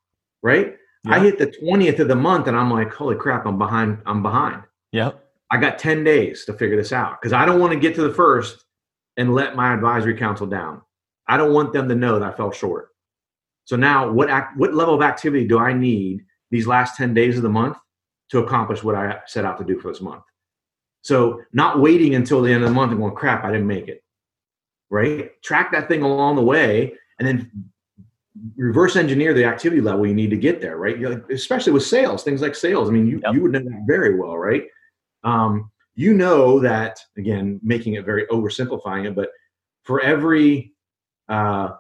[0.43, 0.77] right?
[1.05, 1.15] Yep.
[1.15, 3.99] I hit the 20th of the month and I'm like, holy crap, I'm behind.
[4.07, 4.63] I'm behind.
[4.93, 5.21] Yep.
[5.51, 8.03] I got 10 days to figure this out because I don't want to get to
[8.03, 8.65] the first
[9.17, 10.81] and let my advisory council down.
[11.27, 12.89] I don't want them to know that I fell short.
[13.65, 17.37] So now what act, what level of activity do I need these last 10 days
[17.37, 17.77] of the month
[18.31, 20.23] to accomplish what I set out to do for this month?
[21.05, 23.89] So not waiting until the end of the month and going, crap, I didn't make
[23.89, 24.03] it.
[24.89, 25.31] Right?
[25.43, 27.51] Track that thing along the way and then
[28.57, 30.97] reverse engineer the activity level you need to get there, right?
[31.31, 32.89] especially with sales, things like sales.
[32.89, 33.35] I mean, you, yep.
[33.35, 34.65] you would know that very well, right?
[35.25, 39.29] Um, you know that, again, making it very oversimplifying it, but
[39.83, 40.73] for every
[41.29, 41.73] uh,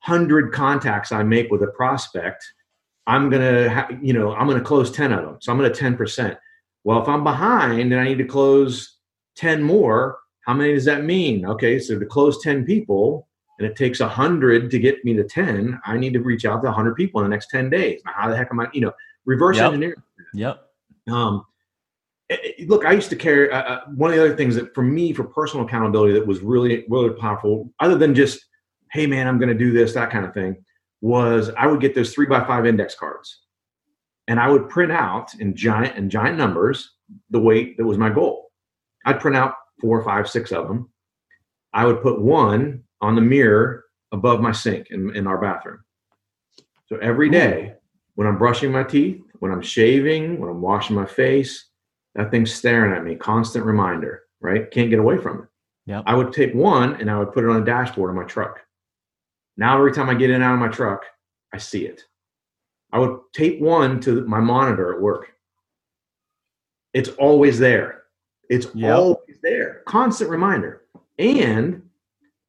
[0.00, 2.44] hundred contacts I make with a prospect,
[3.06, 5.38] I'm gonna, ha- you know, I'm gonna close ten of them.
[5.40, 6.36] So I'm gonna ten percent.
[6.84, 8.98] Well, if I'm behind and I need to close
[9.36, 11.46] ten more, how many does that mean?
[11.46, 13.28] Okay, so to close ten people,
[13.58, 16.62] and it takes a hundred to get me to ten, I need to reach out
[16.62, 18.00] to hundred people in the next ten days.
[18.04, 18.68] Now, how the heck am I?
[18.72, 18.92] You know,
[19.24, 19.66] reverse yep.
[19.66, 20.02] engineering.
[20.34, 20.62] Yep.
[21.10, 21.44] Um,
[22.66, 25.12] look, I used to carry uh, uh, one of the other things that for me,
[25.12, 28.46] for personal accountability, that was really, really powerful, other than just
[28.92, 30.62] hey man, I'm going to do this, that kind of thing,
[31.00, 33.41] was I would get those three by five index cards
[34.28, 36.92] and I would print out in giant and giant numbers
[37.30, 38.50] the weight that was my goal.
[39.04, 40.90] I'd print out four, five, six of them.
[41.72, 45.80] I would put one on the mirror above my sink in, in our bathroom.
[46.86, 47.74] So every day
[48.14, 51.68] when I'm brushing my teeth, when I'm shaving, when I'm washing my face,
[52.14, 54.70] that thing's staring at me, constant reminder, right?
[54.70, 55.48] Can't get away from it.
[55.86, 56.02] Yeah.
[56.06, 58.60] I would take one and I would put it on the dashboard of my truck.
[59.56, 61.04] Now every time I get in and out of my truck,
[61.52, 62.02] I see it.
[62.92, 65.28] I would tape one to my monitor at work.
[66.92, 68.02] It's always there.
[68.50, 68.96] It's yep.
[68.96, 69.82] always there.
[69.86, 70.82] Constant reminder.
[71.18, 71.82] And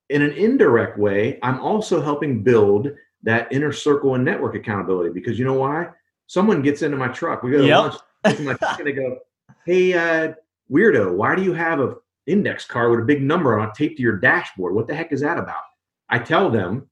[0.10, 2.92] in an indirect way, I'm also helping build
[3.24, 5.90] that inner circle and network accountability because you know why?
[6.28, 7.42] Someone gets into my truck.
[7.42, 7.94] We go to yep.
[8.26, 9.20] lunch truck and they go,
[9.66, 10.34] Hey, uh,
[10.70, 11.96] weirdo, why do you have a
[12.28, 14.76] index card with a big number on it taped to your dashboard?
[14.76, 15.64] What the heck is that about?
[16.10, 16.90] I tell them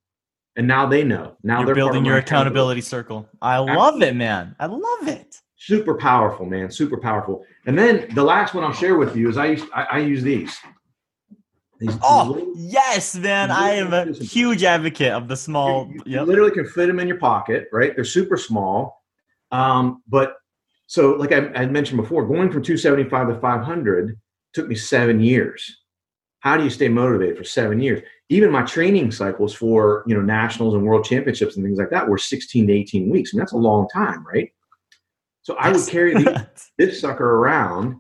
[0.56, 1.38] and now they know.
[1.43, 3.30] Now You're they're building your accountability, accountability circle.
[3.41, 4.56] I love it, man.
[4.60, 5.38] I love it.
[5.56, 6.72] Super powerful, man.
[6.72, 7.45] Super powerful.
[7.66, 10.24] And then the last one I'll share with you is I use I, I use
[10.24, 10.58] these.
[11.80, 13.52] these oh little, yes, man!
[13.52, 15.88] I am a huge advocate of the small.
[15.88, 16.28] You, you yep.
[16.28, 17.93] literally can fit them in your pocket, right?
[17.95, 19.04] They're super small,
[19.52, 20.38] um, but
[20.88, 24.20] so like I, I mentioned before, going from 275 to 500
[24.54, 25.78] took me seven years.
[26.39, 28.02] How do you stay motivated for seven years?
[28.32, 32.08] Even my training cycles for you know nationals and world championships and things like that
[32.08, 33.32] were 16 to 18 weeks.
[33.34, 34.52] I mean, that's a long time right?
[35.44, 38.00] So i would carry the, this sucker around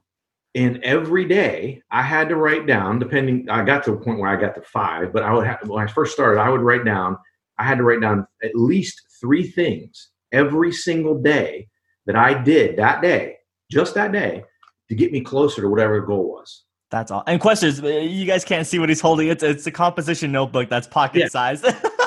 [0.53, 4.29] and every day i had to write down depending i got to a point where
[4.29, 6.85] i got to five but i would have when i first started i would write
[6.85, 7.17] down
[7.57, 11.67] i had to write down at least three things every single day
[12.05, 13.37] that i did that day
[13.71, 14.43] just that day
[14.89, 17.23] to get me closer to whatever the goal was that's all.
[17.25, 19.29] And Questers, uh, you guys can't see what he's holding.
[19.29, 21.27] It's it's a composition notebook that's pocket yeah.
[21.29, 21.63] size.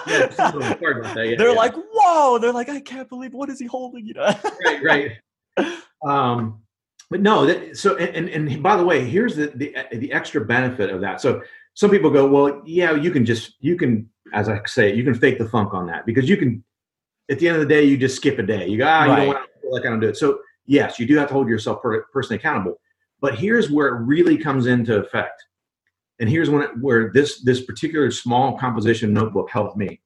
[0.07, 2.39] yeah, yeah, They're like, whoa!
[2.39, 4.07] They're like, I can't believe what is he holding?
[4.07, 4.35] You know?
[4.65, 4.83] right,
[5.57, 5.73] right.
[6.07, 6.61] Um,
[7.11, 10.45] but no, that, so and, and, and by the way, here's the, the the extra
[10.45, 11.21] benefit of that.
[11.21, 15.03] So some people go, well, yeah, you can just you can, as I say, you
[15.03, 16.63] can fake the funk on that because you can.
[17.31, 18.69] At the end of the day, you just skip a day.
[18.69, 19.09] You go, ah, right.
[19.09, 20.17] you don't want to feel like I don't do it.
[20.19, 22.79] So yes, you do have to hold yourself per, personally accountable.
[23.21, 25.43] But here's where it really comes into effect.
[26.21, 30.01] And here's when it, where this this particular small composition notebook helped me.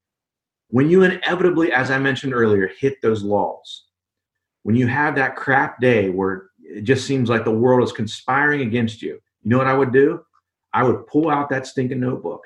[0.70, 3.86] When you inevitably, as I mentioned earlier, hit those lulls,
[4.62, 8.62] when you have that crap day where it just seems like the world is conspiring
[8.62, 10.20] against you, you know what I would do?
[10.72, 12.44] I would pull out that stinking notebook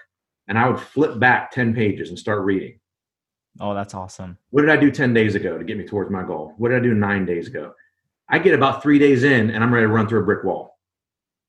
[0.49, 2.79] and I would flip back 10 pages and start reading.
[3.61, 4.39] Oh, that's awesome.
[4.51, 6.55] What did I do 10 days ago to get me towards my goal?
[6.57, 7.75] What did I do nine days ago?
[8.33, 10.79] I get about three days in and I'm ready to run through a brick wall,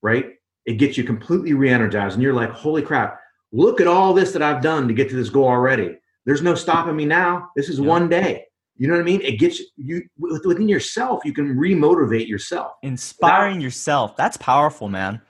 [0.02, 0.34] right?
[0.66, 3.18] It gets you completely re energized and you're like, holy crap,
[3.52, 5.96] look at all this that I've done to get to this goal already.
[6.26, 7.48] There's no stopping me now.
[7.56, 7.86] This is yeah.
[7.86, 8.44] one day.
[8.76, 9.22] You know what I mean?
[9.22, 11.24] It gets you within yourself.
[11.24, 12.72] You can remotivate yourself.
[12.82, 14.16] Inspiring yourself.
[14.16, 15.20] That's powerful, man.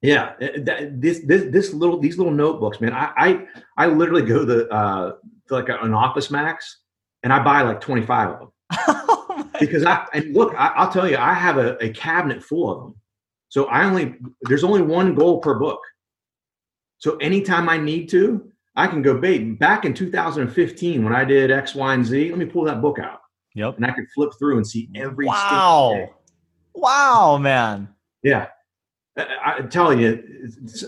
[0.00, 2.94] Yeah, eh, this this this little these little notebooks, man.
[2.94, 3.46] I I,
[3.76, 5.12] I literally go to uh
[5.48, 6.80] to like an Office Max
[7.22, 10.92] and I buy like twenty five of them oh because I and look, I, will
[10.92, 12.94] tell you, I have a, a cabinet full of them.
[13.48, 15.80] So I only there's only one goal per book.
[16.98, 19.58] So anytime I need to, I can go big.
[19.58, 22.98] Back in 2015, when I did X, Y, and Z, let me pull that book
[22.98, 23.20] out.
[23.54, 23.76] Yep.
[23.76, 25.26] And I could flip through and see every.
[25.26, 26.08] Wow.
[26.74, 27.88] Wow, man.
[28.22, 28.48] Yeah.
[29.16, 30.22] I, am telling you,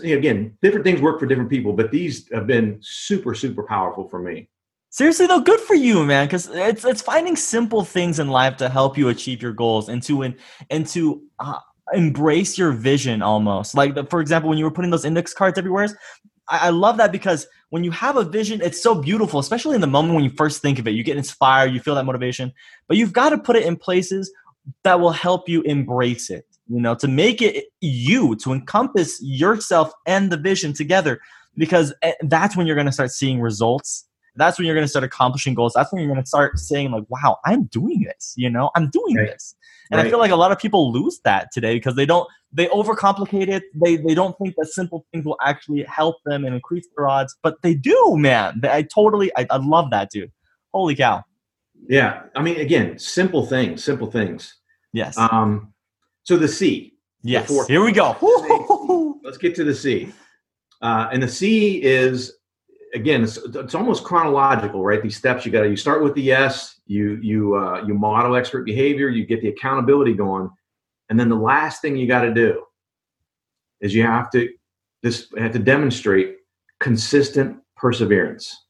[0.03, 4.21] again, different things work for different people, but these have been super, super powerful for
[4.21, 4.49] me.
[4.91, 6.27] Seriously though, good for you, man.
[6.27, 10.03] Because it's it's finding simple things in life to help you achieve your goals and
[10.03, 10.35] to and,
[10.69, 11.59] and to uh,
[11.93, 13.73] embrace your vision almost.
[13.73, 15.87] Like the, for example, when you were putting those index cards everywhere,
[16.49, 19.81] I, I love that because when you have a vision, it's so beautiful, especially in
[19.81, 20.91] the moment when you first think of it.
[20.91, 22.51] You get inspired, you feel that motivation,
[22.89, 24.29] but you've got to put it in places
[24.83, 29.93] that will help you embrace it, you know, to make it you, to encompass yourself
[30.05, 31.21] and the vision together,
[31.55, 34.05] because eh, that's when you're going to start seeing results.
[34.35, 35.73] That's when you're going to start accomplishing goals.
[35.75, 38.89] That's when you're going to start saying, like, wow, I'm doing this, you know, I'm
[38.89, 39.27] doing right.
[39.27, 39.55] this.
[39.91, 40.07] And right.
[40.07, 43.49] I feel like a lot of people lose that today because they don't they overcomplicate
[43.49, 43.63] it.
[43.75, 47.35] They they don't think that simple things will actually help them and increase their odds,
[47.43, 48.61] but they do, man.
[48.63, 50.31] I totally I, I love that, dude.
[50.73, 51.23] Holy cow.
[51.89, 54.55] Yeah, I mean, again, simple things, simple things.
[54.93, 55.17] Yes.
[55.17, 55.73] Um.
[56.23, 56.93] So the C.
[57.23, 57.67] Yes.
[57.67, 59.19] Here we go.
[59.23, 60.11] Let's get to the C.
[60.83, 62.39] Uh, and the C is
[62.93, 65.01] again, it's, it's almost chronological, right?
[65.01, 68.35] These steps you got to you start with the yes, you you uh, you model
[68.35, 70.49] expert behavior, you get the accountability going,
[71.09, 72.63] and then the last thing you got to do
[73.81, 74.49] is you have to
[75.03, 76.37] this have to demonstrate
[76.79, 78.65] consistent perseverance.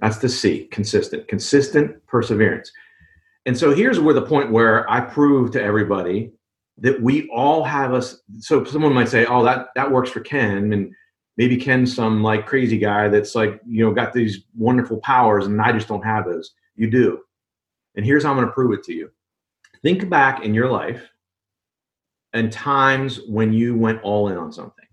[0.00, 2.70] That's the C, consistent, consistent perseverance.
[3.46, 6.32] And so here's where the point where I prove to everybody
[6.78, 8.20] that we all have us.
[8.38, 10.94] So someone might say, "Oh, that that works for Ken," and
[11.38, 15.62] maybe Ken's some like crazy guy that's like you know got these wonderful powers, and
[15.62, 16.52] I just don't have those.
[16.76, 17.20] You do,
[17.94, 19.10] and here's how I'm going to prove it to you.
[19.82, 21.08] Think back in your life
[22.34, 24.84] and times when you went all in on something.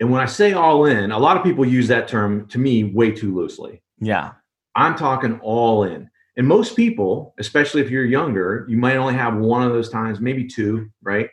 [0.00, 2.84] And when I say all in, a lot of people use that term to me
[2.84, 3.82] way too loosely.
[4.00, 4.32] Yeah.
[4.74, 6.10] I'm talking all in.
[6.36, 10.20] And most people, especially if you're younger, you might only have one of those times,
[10.20, 11.28] maybe two, right?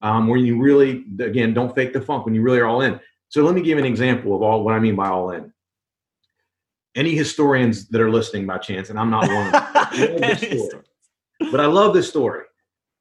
[0.00, 3.00] Um, where you really, again, don't fake the funk when you really are all in.
[3.34, 5.52] So let me give an example of all what I mean by all in.
[6.94, 10.82] Any historians that are listening by chance, and I'm not one of them,
[11.50, 12.44] but I love this story.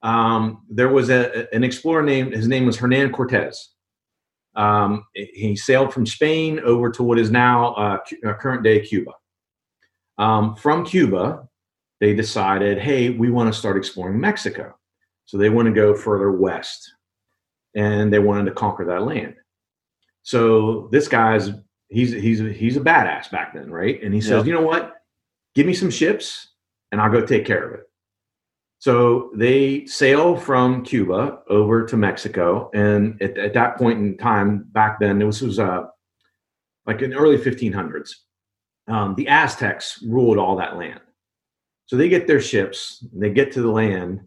[0.01, 3.75] Um, there was a, an explorer named his name was Hernan Cortez.
[4.55, 9.11] Um, he sailed from Spain over to what is now uh, uh, current day Cuba.
[10.17, 11.47] Um, from Cuba,
[11.99, 14.73] they decided, hey, we want to start exploring Mexico.
[15.25, 16.91] So they want to go further west,
[17.75, 19.35] and they wanted to conquer that land.
[20.23, 21.51] So this guy's
[21.89, 24.01] he's he's he's a badass back then, right?
[24.01, 24.45] And he says, yep.
[24.47, 24.95] you know what?
[25.53, 26.47] Give me some ships,
[26.91, 27.83] and I'll go take care of it.
[28.79, 34.65] So they sail from Cuba over to Mexico, and at, at that point in time,
[34.71, 35.85] back then, this was uh,
[36.85, 38.11] like in the early 1500s.
[38.89, 40.99] Um, the Aztecs ruled all that land.
[41.85, 44.21] So they get their ships, they get to the land,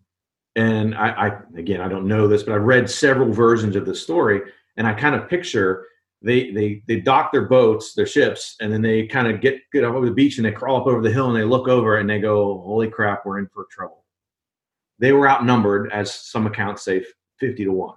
[0.54, 3.94] and I, I again I don't know this, but I've read several versions of the
[3.94, 4.40] story,
[4.76, 5.86] and I kind of picture
[6.22, 9.84] they they they dock their boats, their ships, and then they kind of get get
[9.84, 11.98] up over the beach and they crawl up over the hill and they look over
[11.98, 14.06] and they go, "Holy crap, we're in for trouble."
[14.98, 17.04] they were outnumbered, as some accounts say,
[17.40, 17.94] 50 to 1.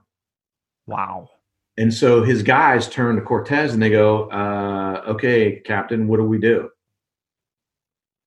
[0.87, 1.29] Wow.
[1.77, 6.23] And so his guys turn to Cortez and they go, uh, okay, Captain, what do
[6.23, 6.69] we do?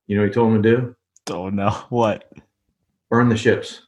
[0.07, 0.96] You know what he told him to do?
[1.30, 1.70] Oh, no.
[1.90, 2.32] What?
[3.11, 3.82] Burn the ships.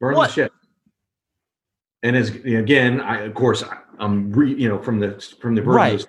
[0.00, 0.28] Burn what?
[0.28, 0.52] the ship.
[2.02, 3.62] And as again, I, of course,
[3.98, 6.04] I'm re, you know from the from the right.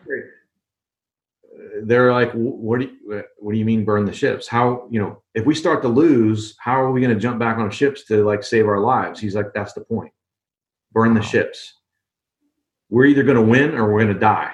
[1.84, 4.48] they're like, what do you, what do you mean burn the ships?
[4.48, 7.58] How, you know, if we start to lose, how are we going to jump back
[7.58, 9.20] on ships to like save our lives?
[9.20, 10.14] He's like, that's the point.
[10.92, 11.26] Burn the Wow.
[11.26, 11.80] ships.
[12.90, 14.52] We're either going to win or we're going to die.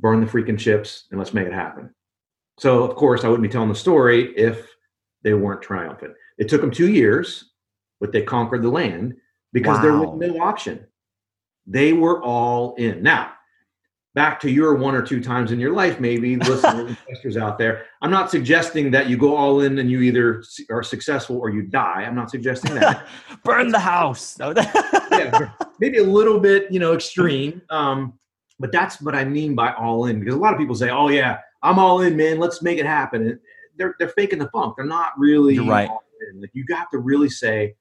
[0.00, 1.94] Burn the freaking ships and let's make it happen.
[2.58, 4.66] So, of course, I wouldn't be telling the story if
[5.22, 6.14] they weren't triumphant.
[6.38, 7.52] It took them two years,
[8.00, 9.14] but they conquered the land
[9.52, 10.86] because there was no option.
[11.66, 13.02] They were all in.
[13.02, 13.32] Now,
[14.14, 17.86] back to your one or two times in your life, maybe listen, investors out there.
[18.00, 21.62] I'm not suggesting that you go all in and you either are successful or you
[21.62, 22.02] die.
[22.02, 23.06] I'm not suggesting that.
[23.44, 24.36] Burn the house.
[24.56, 27.62] yeah, maybe a little bit, you know, extreme.
[27.70, 28.14] Um,
[28.58, 31.08] but that's what I mean by all in because a lot of people say, "Oh
[31.08, 32.38] yeah, I'm all in, man.
[32.38, 33.38] Let's make it happen." And
[33.76, 34.76] they're they're faking the funk.
[34.76, 35.88] They're not really You're right.
[35.88, 36.40] all in.
[36.40, 37.74] Like you got to really say,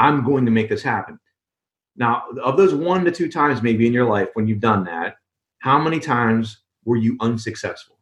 [0.00, 1.20] "I'm going to make this happen."
[1.96, 5.16] Now, of those one to two times maybe in your life when you've done that,
[5.58, 7.98] how many times were you unsuccessful?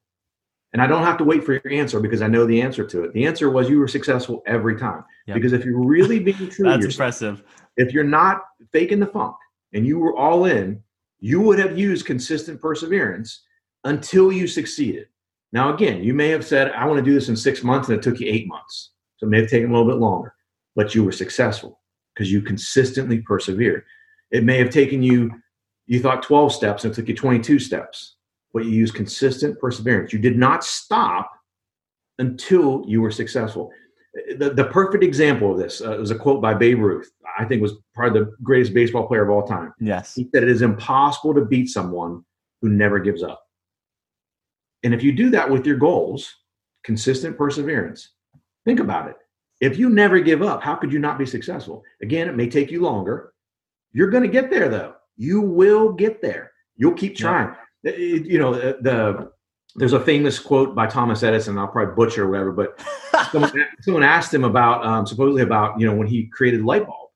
[0.73, 3.05] And I don't have to wait for your answer because I know the answer to
[3.05, 3.13] it.
[3.13, 5.03] The answer was you were successful every time.
[5.27, 5.35] Yep.
[5.35, 7.43] Because if you're really being true That's impressive.
[7.77, 8.43] if you're not
[8.73, 9.35] faking the funk
[9.73, 10.83] and you were all in,
[11.21, 13.43] you would have used consistent perseverance
[13.85, 15.07] until you succeeded.
[15.53, 17.97] Now, again, you may have said, I want to do this in six months, and
[17.99, 18.91] it took you eight months.
[19.17, 20.35] So it may have taken a little bit longer,
[20.77, 21.78] but you were successful
[22.19, 23.85] because you consistently persevere.
[24.33, 25.31] It may have taken you,
[25.87, 28.16] you thought 12 steps, and it took you 22 steps,
[28.53, 30.12] but you used consistent perseverance.
[30.12, 31.31] You did not stop
[32.19, 33.71] until you were successful
[34.37, 37.11] the, the perfect example of this uh, was a quote by Babe Ruth.
[37.39, 39.73] I think was probably the greatest baseball player of all time.
[39.79, 40.14] Yes.
[40.14, 42.25] He said, "It is impossible to beat someone
[42.61, 43.43] who never gives up."
[44.83, 46.35] And if you do that with your goals,
[46.85, 48.11] consistent perseverance,
[48.64, 49.16] think about it.
[49.61, 51.83] If you never give up, how could you not be successful?
[52.03, 53.33] Again, it may take you longer.
[53.93, 54.95] You're going to get there, though.
[55.17, 56.53] You will get there.
[56.77, 57.55] You'll keep trying.
[57.83, 59.33] It- it- you know, the, the
[59.77, 61.59] there's a famous quote by Thomas Edison.
[61.59, 62.81] I'll probably butcher or whatever, but
[63.33, 66.87] someone, someone asked him about um, supposedly about you know when he created the light
[66.87, 67.11] bulb.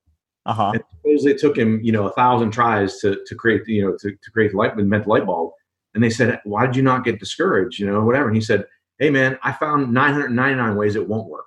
[0.46, 0.70] Uh huh.
[0.74, 3.96] And supposedly it took him you know a thousand tries to to create you know
[4.00, 5.52] to, to create the light invent the light bulb.
[5.94, 7.78] And they said, why did you not get discouraged?
[7.78, 8.26] You know, whatever.
[8.28, 8.64] And he said,
[8.98, 11.44] hey man, I found 999 ways it won't work.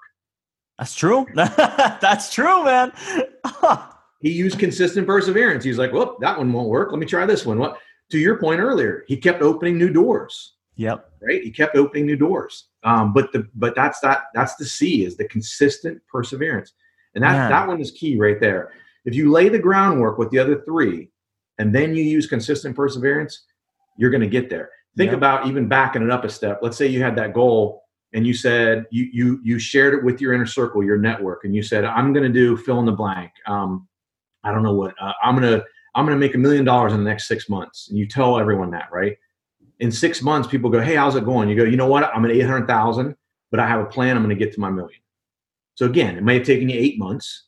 [0.78, 1.26] That's true.
[1.36, 2.92] That's true, man.
[4.22, 5.64] He used consistent perseverance.
[5.64, 6.90] He's like, well, that one won't work.
[6.92, 7.60] Let me try this one.
[7.60, 7.78] What?
[8.10, 10.54] To your point earlier, he kept opening new doors.
[10.78, 11.12] yep.
[11.22, 11.44] right?
[11.44, 12.70] He kept opening new doors.
[12.84, 16.74] Um, but the but that's that that's the C is the consistent perseverance,
[17.14, 18.72] and that that one is key right there.
[19.04, 21.12] If you lay the groundwork with the other three,
[21.60, 23.44] and then you use consistent perseverance,
[23.98, 24.72] you're going to get there.
[24.98, 25.18] Think Yep.
[25.18, 26.60] about even backing it up a step.
[26.64, 27.84] Let's say you had that goal
[28.14, 31.56] and you said you you you shared it with your inner circle, your network, and
[31.56, 33.88] you said, "I'm going to do fill in the blank." Um,
[34.44, 36.94] I don't know what uh, I'm going to I'm going to make a million dollars
[36.94, 39.18] in the next six months, and you tell everyone that, right?
[39.80, 41.50] in six months, people go, Hey, how's it going?
[41.50, 42.04] You go, You know what?
[42.04, 43.16] I'm at 800,000,
[43.52, 44.16] but I have a plan.
[44.16, 45.00] I'm going to get to my million.
[45.76, 47.48] So again, it may have taken you eight months,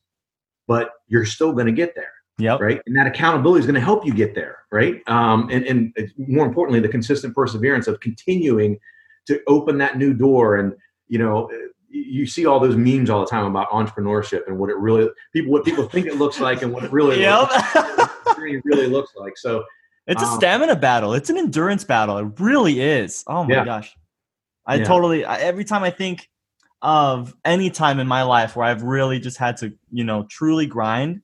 [0.68, 2.60] but you're still going to get there, Yep.
[2.60, 2.82] right?
[2.86, 5.02] And that accountability is going to help you get there, right?
[5.08, 8.78] Um, and, and more importantly, the consistent perseverance of continuing
[9.28, 10.58] to open that new door.
[10.58, 10.74] And,
[11.08, 11.50] you know,
[11.90, 15.52] you see all those memes all the time about entrepreneurship and what it really, people,
[15.52, 17.40] what people think it looks like and what it really, Yep.
[17.40, 19.38] looks, what it really looks like.
[19.38, 19.64] So,
[20.06, 21.14] it's a Um, stamina battle.
[21.14, 22.18] It's an endurance battle.
[22.18, 23.24] It really is.
[23.28, 23.66] Oh my Yeah.
[23.66, 23.94] gosh.
[24.66, 24.86] I Yeah.
[24.86, 26.30] totally I, every time I think
[26.82, 30.66] of any time in my life where I've really just had to, you know, truly
[30.66, 31.22] grind,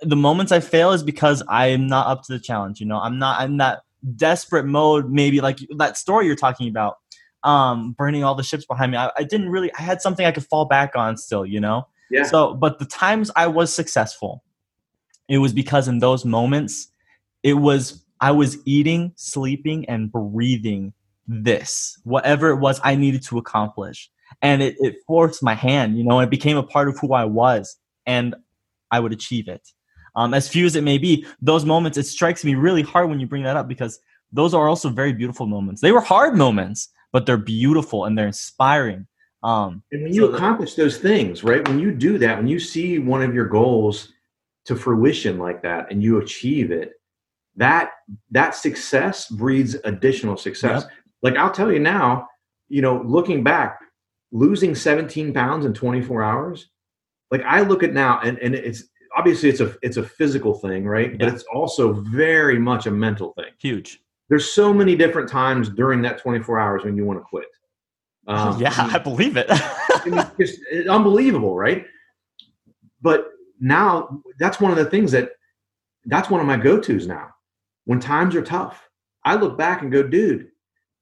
[0.00, 2.80] the moments I fail is because I'm not up to the challenge.
[2.80, 3.80] You know, I'm not I'm that
[4.16, 6.98] desperate mode, maybe like that story you're talking about,
[7.44, 8.98] um, burning all the ships behind me.
[8.98, 11.86] I, I didn't really I had something I could fall back on still, you know?
[12.12, 12.24] yeah.
[12.24, 14.44] So, but the times I was successful,
[15.28, 16.88] it was because in those moments,
[17.42, 20.92] it was I was eating, sleeping, and breathing
[21.26, 24.10] this, whatever it was I needed to accomplish.
[24.40, 27.24] And it, it forced my hand, you know, it became a part of who I
[27.24, 27.76] was,
[28.06, 28.34] and
[28.90, 29.68] I would achieve it.
[30.14, 33.18] Um, as few as it may be, those moments, it strikes me really hard when
[33.18, 33.98] you bring that up because
[34.32, 35.80] those are also very beautiful moments.
[35.80, 39.06] They were hard moments, but they're beautiful and they're inspiring.
[39.42, 41.66] Um, And when you So accomplish those things, right?
[41.66, 44.12] When you do that, when you see one of your goals
[44.66, 46.92] to fruition like that and you achieve it,
[47.56, 47.90] that
[48.30, 50.84] that success breeds additional success.
[51.22, 52.28] Like I'll tell you now,
[52.68, 53.80] you know, looking back,
[54.30, 56.70] losing 17 pounds in 24 hours,
[57.30, 58.84] like I look at now and, and it's
[59.16, 61.18] obviously it's a it's a physical thing, right?
[61.18, 63.52] But it's also very much a mental thing.
[63.58, 64.01] huge.
[64.32, 67.48] There's so many different times during that 24 hours when you want to quit.
[68.26, 69.44] Um, yeah, I mean, I believe it.
[69.50, 71.84] I mean, just it's unbelievable, right?
[73.02, 73.26] But
[73.60, 75.32] now that's one of the things that
[76.06, 77.28] that's one of my go-tos now.
[77.84, 78.88] When times are tough,
[79.22, 80.48] I look back and go, dude,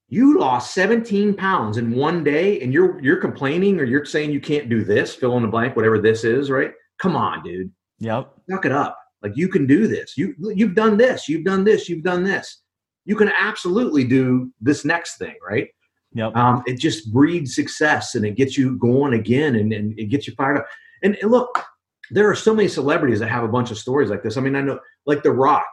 [0.08, 4.40] You lost 17 pounds in one day, and you're you're complaining or you're saying you
[4.40, 6.72] can't do this, fill in the blank, whatever this is, right?
[6.98, 7.70] Come on, dude.
[8.00, 8.34] Yep.
[8.48, 8.98] Knock it up.
[9.22, 10.18] Like you can do this.
[10.18, 11.28] You you've done this.
[11.28, 11.88] You've done this.
[11.88, 12.60] You've done this.
[13.04, 15.68] You can absolutely do this next thing, right?
[16.12, 16.36] Yep.
[16.36, 20.26] Um, it just breeds success and it gets you going again and, and it gets
[20.26, 20.66] you fired up.
[21.02, 21.64] And, and look,
[22.10, 24.36] there are so many celebrities that have a bunch of stories like this.
[24.36, 25.68] I mean, I know like The Rock,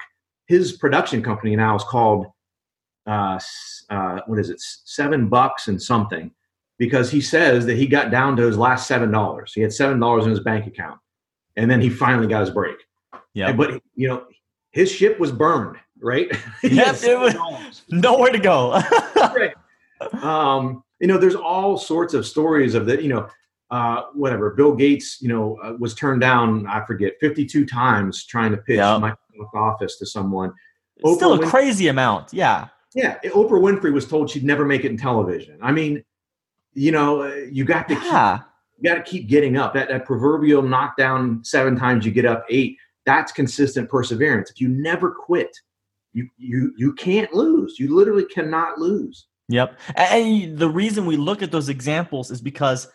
[0.46, 2.28] his production company now is called
[3.08, 3.40] uh,
[3.90, 6.32] uh, what is it, seven bucks and something,
[6.78, 9.54] because he says that he got down to his last seven dollars.
[9.54, 11.00] He had seven dollars in his bank account,
[11.56, 12.76] and then he finally got his break.
[13.34, 14.26] Yeah, but you know,
[14.72, 16.28] his ship was burned, right?
[16.64, 18.72] yep, it was nowhere to go.
[19.16, 19.54] right.
[20.22, 23.02] Um, you know, there's all sorts of stories of that.
[23.02, 23.30] You know,
[23.72, 24.52] uh, whatever.
[24.52, 26.66] Bill Gates, you know, uh, was turned down.
[26.68, 29.02] I forget 52 times trying to pitch yep.
[29.02, 30.54] Microsoft Office to someone.
[30.98, 32.34] It's still a Winfrey, crazy amount.
[32.34, 32.68] Yeah.
[32.96, 33.20] Yeah.
[33.26, 35.60] Oprah Winfrey was told she'd never make it in television.
[35.62, 36.04] I mean,
[36.74, 38.38] you know, uh, you got to yeah.
[38.38, 39.74] keep, you got to keep getting up.
[39.74, 42.78] That that proverbial knockdown seven times you get up eight.
[43.06, 44.50] That's consistent perseverance.
[44.50, 45.56] If you never quit,
[46.14, 47.80] you you you can't lose.
[47.80, 49.28] You literally cannot lose.
[49.50, 49.80] Yep.
[49.96, 52.88] And the reason we look at those examples is because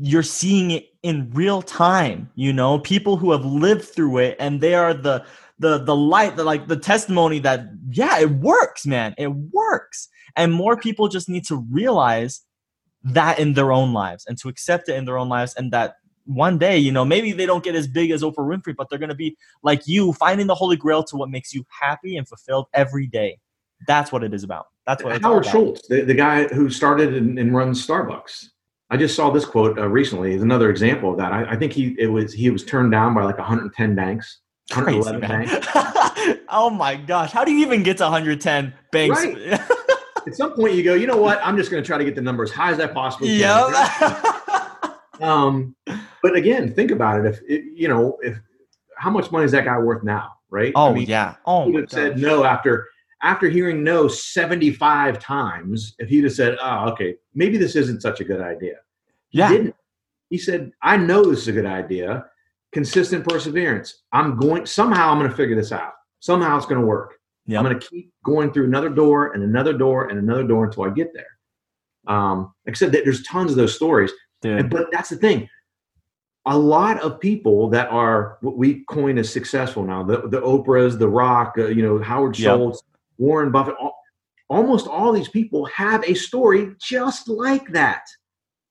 [0.00, 4.60] you're seeing it in real time, you know, people who have lived through it and
[4.60, 5.24] they are the
[5.58, 9.14] the the light, the like the testimony that yeah, it works, man.
[9.18, 10.08] It works.
[10.34, 12.40] And more people just need to realize
[13.04, 15.96] that in their own lives and to accept it in their own lives and that
[16.24, 18.98] one day, you know, maybe they don't get as big as Oprah Winfrey, but they're
[18.98, 22.26] going to be like you, finding the holy grail to what makes you happy and
[22.28, 23.38] fulfilled every day.
[23.86, 24.66] That's what it is about.
[24.86, 28.46] That's what Howard Schultz, the, the guy who started and, and, runs Starbucks.
[28.90, 30.34] I just saw this quote uh, recently.
[30.34, 31.32] Is another example of that.
[31.32, 34.40] I, I, think he it was he was turned down by like 110 banks.
[34.74, 35.68] 111 Crazy, banks.
[36.48, 37.30] oh my gosh!
[37.30, 39.24] How do you even get to 110 banks?
[39.24, 39.60] Right.
[40.26, 40.94] At some point, you go.
[40.94, 41.40] You know what?
[41.42, 43.72] I'm just going to try to get the number as high as I possibly can.
[44.00, 45.20] Yep.
[45.20, 45.74] um,
[46.22, 47.26] but again, think about it.
[47.26, 48.38] If it, you know, if
[48.96, 50.32] how much money is that guy worth now?
[50.50, 50.72] Right?
[50.74, 51.36] Oh I mean, yeah.
[51.46, 52.88] Oh, he would have said no after
[53.22, 58.20] after hearing no 75 times, if he'd have said, oh, okay, maybe this isn't such
[58.20, 58.74] a good idea.
[59.30, 59.48] Yeah.
[59.48, 59.76] He didn't.
[60.28, 62.26] He said, I know this is a good idea.
[62.72, 64.02] Consistent perseverance.
[64.12, 65.92] I'm going, somehow I'm going to figure this out.
[66.20, 67.14] Somehow it's going to work.
[67.46, 67.58] Yep.
[67.58, 70.84] I'm going to keep going through another door and another door and another door until
[70.84, 71.26] I get there.
[72.06, 74.10] Um, said, that there's tons of those stories.
[74.42, 75.48] And, but that's the thing.
[76.46, 80.98] A lot of people that are what we coin as successful now, the, the Oprahs,
[80.98, 83.98] the Rock, uh, you know, Howard Schultz, yep Warren Buffett, all,
[84.48, 88.04] almost all these people have a story just like that.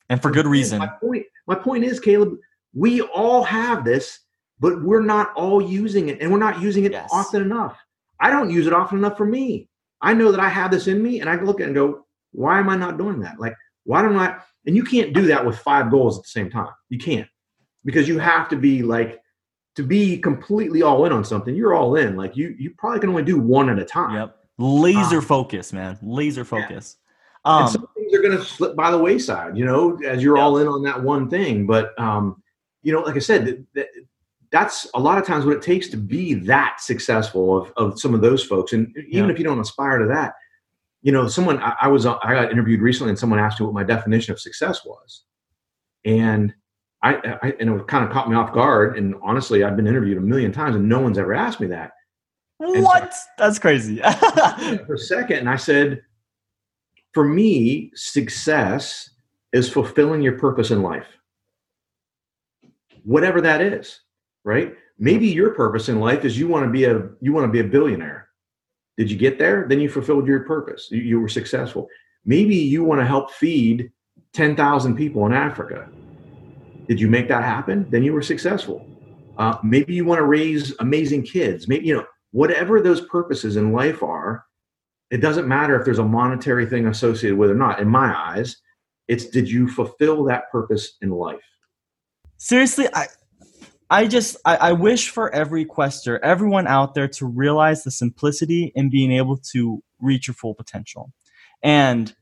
[0.10, 0.80] And for good reason.
[0.80, 2.38] My point, my point is, Caleb,
[2.74, 4.20] we all have this,
[4.60, 7.10] but we're not all using it, and we're not using it yes.
[7.14, 7.80] often enough.
[8.20, 9.70] I don't use it often enough for me.
[10.02, 11.76] I know that I have this in me, and I can look at it and
[11.76, 13.40] go, why am I not doing that?
[13.40, 13.56] Like,
[13.86, 14.38] why don't I?
[14.66, 16.70] And you can't do that with five goals at the same time.
[16.90, 17.28] You can't
[17.86, 19.22] because you have to be like
[19.76, 22.16] to be completely all in on something, you're all in.
[22.16, 24.16] Like you, you probably can only do one at a time.
[24.16, 24.38] Yep.
[24.58, 25.98] Laser um, focus, man.
[26.02, 26.98] Laser focus.
[27.46, 27.52] Yeah.
[27.52, 30.38] Um, and some things are going to slip by the wayside, you know, as you're
[30.38, 30.44] yep.
[30.44, 31.66] all in on that one thing.
[31.66, 32.44] But, um,
[32.84, 33.88] you know, like I said, that,
[34.52, 38.14] that's a lot of times what it takes to be that successful of, of some
[38.14, 38.74] of those folks.
[38.74, 40.34] And even if you don't aspire to that,
[41.02, 43.74] you know, someone I, I was, I got interviewed recently and someone asked me what
[43.74, 45.24] my definition of success was.
[46.04, 46.54] And
[47.04, 48.98] I, I and it kind of caught me off guard.
[48.98, 51.92] And honestly, I've been interviewed a million times, and no one's ever asked me that.
[52.58, 53.14] What?
[53.14, 53.98] So, That's crazy.
[54.86, 56.04] for a second, and I said,
[57.14, 59.10] for me, success
[59.52, 61.08] is fulfilling your purpose in life,
[63.04, 64.02] whatever that is.
[64.44, 64.76] Right?
[64.98, 67.60] Maybe your purpose in life is you want to be a you want to be
[67.60, 68.30] a billionaire.
[68.98, 69.66] Did you get there?
[69.68, 70.90] Then you fulfilled your purpose.
[70.92, 71.88] You, you were successful.
[72.26, 73.92] Maybe you want to help feed
[74.34, 75.90] ten thousand people in Africa
[76.92, 77.90] did you make that happen?
[77.90, 78.86] Then you were successful.
[79.38, 81.66] Uh, maybe you want to raise amazing kids.
[81.66, 84.44] Maybe, you know, whatever those purposes in life are,
[85.10, 87.80] it doesn't matter if there's a monetary thing associated with it or not.
[87.80, 88.58] In my eyes,
[89.08, 91.40] it's did you fulfill that purpose in life?
[92.36, 93.08] Seriously, I
[93.90, 98.74] I just I, I, wish for every quester, everyone out there to realize the simplicity
[98.76, 101.14] in being able to reach your full potential.
[101.64, 102.14] And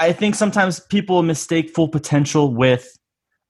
[0.00, 2.98] I think sometimes people mistake full potential with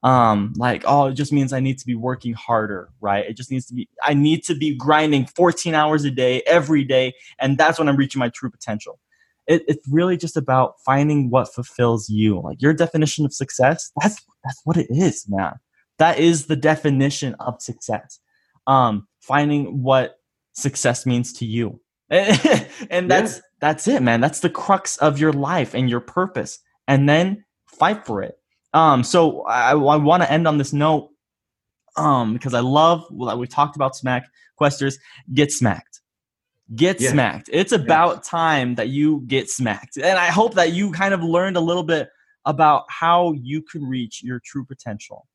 [0.03, 3.49] um like oh it just means i need to be working harder right it just
[3.49, 7.57] needs to be i need to be grinding 14 hours a day every day and
[7.57, 8.99] that's when i'm reaching my true potential
[9.45, 14.21] it, it's really just about finding what fulfills you like your definition of success that's
[14.43, 15.53] that's what it is man
[15.99, 18.19] that is the definition of success
[18.67, 20.19] um finding what
[20.53, 21.79] success means to you
[22.89, 23.41] and that's yeah.
[23.59, 24.21] that's it, man.
[24.21, 26.59] That's the crux of your life and your purpose.
[26.87, 28.37] And then fight for it.
[28.73, 31.09] Um, so I, I want to end on this note
[31.97, 34.23] um, because I love well, we talked about SMAC
[34.59, 34.97] Questers.
[35.33, 36.01] Get smacked.
[36.75, 37.11] Get yeah.
[37.11, 37.49] smacked.
[37.51, 38.21] It's about yeah.
[38.25, 39.97] time that you get smacked.
[39.97, 42.09] And I hope that you kind of learned a little bit
[42.45, 45.27] about how you can reach your true potential.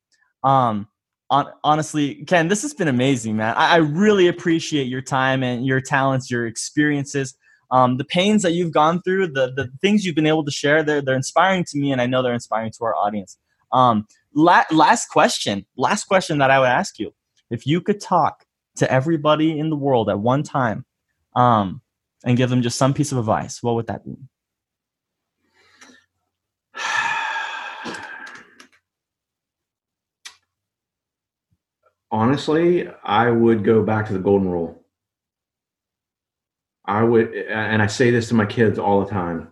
[0.43, 0.87] Um,
[1.29, 3.55] on, honestly, Ken, this has been amazing, man.
[3.55, 7.35] I, I, really appreciate your time and your talents, your experiences,
[7.71, 10.83] um, the pains that you've gone through, the the things you've been able to share.
[10.83, 13.37] They're they're inspiring to me, and I know they're inspiring to our audience.
[13.71, 17.13] Um, la- last question, last question that I would ask you:
[17.49, 18.45] If you could talk
[18.77, 20.85] to everybody in the world at one time,
[21.35, 21.81] um,
[22.23, 24.15] and give them just some piece of advice, what would that be?
[32.11, 34.83] honestly, I would go back to the golden rule.
[36.89, 39.51] I would, and I say this to my kids all the time.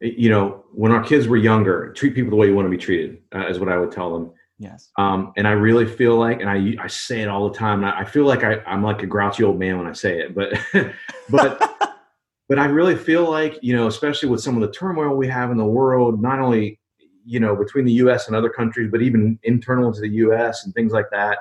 [0.00, 2.76] You know, when our kids were younger, treat people the way you want to be
[2.76, 4.32] treated, uh, is what I would tell them.
[4.58, 4.90] Yes.
[4.98, 7.84] Um, and I really feel like, and I I say it all the time.
[7.84, 10.34] I, I feel like I, I'm like a grouchy old man when I say it,
[10.34, 10.52] but
[11.30, 11.96] but
[12.48, 15.50] but I really feel like you know, especially with some of the turmoil we have
[15.50, 16.80] in the world, not only
[17.24, 18.26] you know between the U.S.
[18.26, 20.64] and other countries, but even internal to the U.S.
[20.64, 21.38] and things like that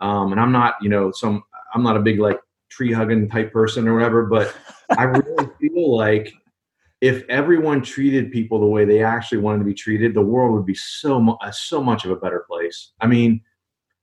[0.00, 1.42] um, and I'm not, you know, some
[1.74, 2.40] I'm not a big like
[2.70, 4.54] tree hugging type person or whatever, but
[4.96, 6.32] I really feel like
[7.00, 10.66] if everyone treated people the way they actually wanted to be treated, the world would
[10.66, 12.92] be so mu- uh, so much of a better place.
[13.00, 13.42] I mean,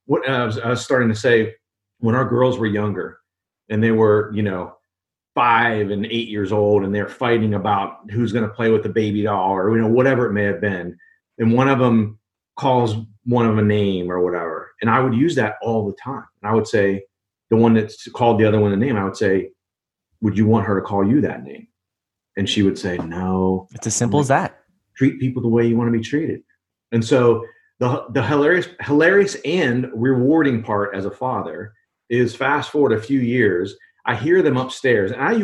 [0.05, 1.55] what I was, I was starting to say
[1.99, 3.19] when our girls were younger
[3.69, 4.77] and they were, you know,
[5.35, 8.89] five and eight years old and they're fighting about who's going to play with the
[8.89, 10.97] baby doll or you know whatever it may have been
[11.37, 12.17] and one of them
[12.57, 12.95] calls
[13.25, 14.71] one of them a name or whatever.
[14.81, 16.25] And I would use that all the time.
[16.41, 17.03] And I would say,
[17.49, 19.49] the one that's called the other one the name, I would say,
[20.21, 21.67] Would you want her to call you that name?
[22.35, 23.67] And she would say, No.
[23.73, 24.59] It's as simple as that.
[24.95, 26.41] Treat people the way you want to be treated.
[26.91, 27.45] And so
[27.79, 31.73] the the hilarious hilarious and rewarding part as a father
[32.09, 33.75] is fast forward a few years,
[34.05, 35.43] I hear them upstairs, and I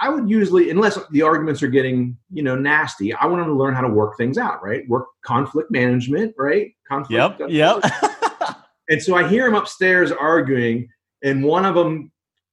[0.00, 3.54] I would usually, unless the arguments are getting, you know, nasty, I want them to
[3.54, 4.86] learn how to work things out, right?
[4.88, 6.72] Work conflict management, right?
[6.88, 7.40] Conflict.
[7.40, 7.50] Yep.
[7.50, 8.56] Yep.
[8.88, 10.88] and so I hear them upstairs arguing,
[11.24, 12.12] and one of them,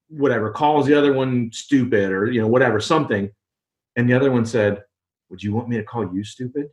[0.09, 3.29] whatever, calls the other one stupid or you know whatever something,
[3.95, 4.83] and the other one said,
[5.29, 6.69] "Would you want me to call you stupid?"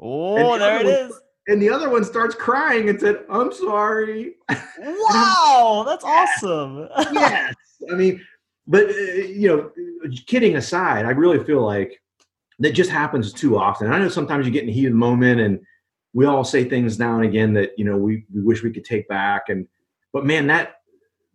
[0.00, 1.10] Oh, the there it is.
[1.10, 4.36] One, and the other one starts crying and said, "I'm sorry."
[4.80, 6.88] Wow, that's awesome.
[7.12, 7.54] yes,
[7.90, 8.24] I mean
[8.68, 9.70] but uh, you know,
[10.26, 12.00] kidding aside, I really feel like
[12.60, 13.90] that just happens too often.
[13.90, 15.60] I know sometimes you get in a heated moment and
[16.12, 18.84] we all say things now and again that you know we, we wish we could
[18.84, 19.66] take back and
[20.12, 20.76] but man that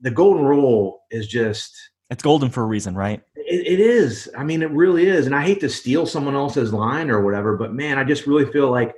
[0.02, 1.76] the golden rule is just
[2.10, 3.22] it's golden for a reason right?
[3.36, 4.30] It, it is.
[4.38, 5.26] I mean it really is.
[5.26, 8.52] And i hate to steal someone else's line or whatever but man i just really
[8.52, 8.94] feel like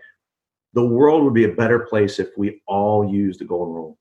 [0.74, 3.98] the world would be a better place if we all used the golden rule.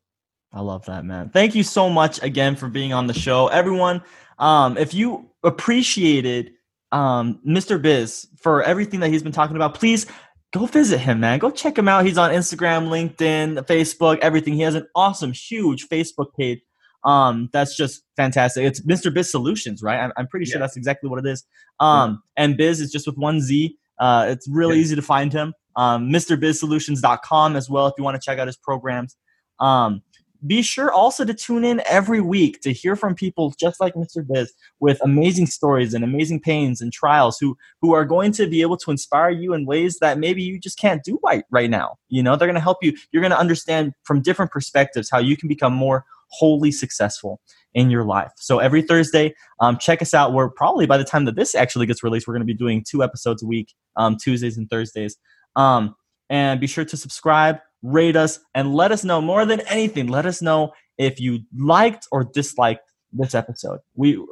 [0.53, 1.31] I love that man.
[1.31, 3.49] Thank you so much again for being on the show.
[3.49, 4.03] Everyone
[4.39, 6.53] um, if you appreciated
[6.93, 7.81] um, Mr.
[7.81, 10.07] Biz for everything that he's been talking about, please
[10.55, 11.41] go visit him, man.
[11.41, 12.07] Go check him out.
[12.07, 14.55] He's on Instagram, LinkedIn, Facebook, everything.
[14.55, 16.61] He has an awesome, huge Facebook page.
[17.03, 18.65] Um, that's just fantastic.
[18.65, 19.13] It's Mr.
[19.13, 19.99] Biz Solutions, right?
[19.99, 20.61] I'm, I'm pretty sure yeah.
[20.61, 21.45] that's exactly what it is.
[21.81, 22.45] Um, yeah.
[22.45, 23.77] and Biz is just with one Z.
[23.99, 24.83] Uh, it's really yeah.
[24.83, 25.55] easy to find him.
[25.77, 29.17] Um, MrBizSolutions.com as well if you want to check out his programs.
[29.59, 30.03] Um,
[30.47, 34.27] be sure also to tune in every week to hear from people just like Mr.
[34.27, 38.62] Biz with amazing stories and amazing pains and trials who who are going to be
[38.62, 41.97] able to inspire you in ways that maybe you just can't do right right now.
[42.09, 42.97] You know, they're going to help you.
[43.12, 47.41] You're going to understand from different perspectives how you can become more wholly successful
[47.75, 48.33] in your life.
[48.37, 50.33] So every Thursday, um, check us out.
[50.33, 52.85] We're probably by the time that this actually gets released, we're going to be doing
[52.89, 55.16] two episodes a week, um, Tuesdays and Thursdays.
[55.57, 55.95] Um,
[56.31, 60.09] and be sure to subscribe rate us, and let us know more than anything.
[60.09, 63.78] Let us know if you liked or disliked this episode.
[63.94, 64.24] We,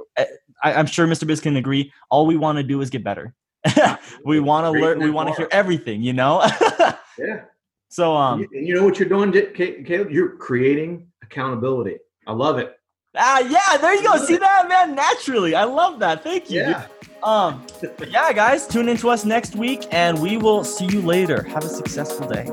[0.64, 1.26] I, am sure Mr.
[1.26, 1.92] Biz can agree.
[2.10, 3.34] All we want to do is get better.
[4.24, 4.98] we want to learn.
[4.98, 6.02] We want to hear everything.
[6.02, 6.42] You know.
[7.18, 7.44] yeah.
[7.88, 10.10] So um, you, you know what you're doing, Caleb?
[10.10, 11.98] You're creating accountability.
[12.26, 12.74] I love it.
[13.14, 13.76] Ah, yeah.
[13.76, 14.16] There you go.
[14.16, 14.94] See that, man?
[14.94, 16.24] Naturally, I love that.
[16.24, 16.60] Thank you.
[16.60, 16.86] Yeah.
[17.22, 17.66] Um,
[18.08, 21.42] yeah, guys, tune in to us next week, and we will see you later.
[21.44, 22.48] Have a successful day.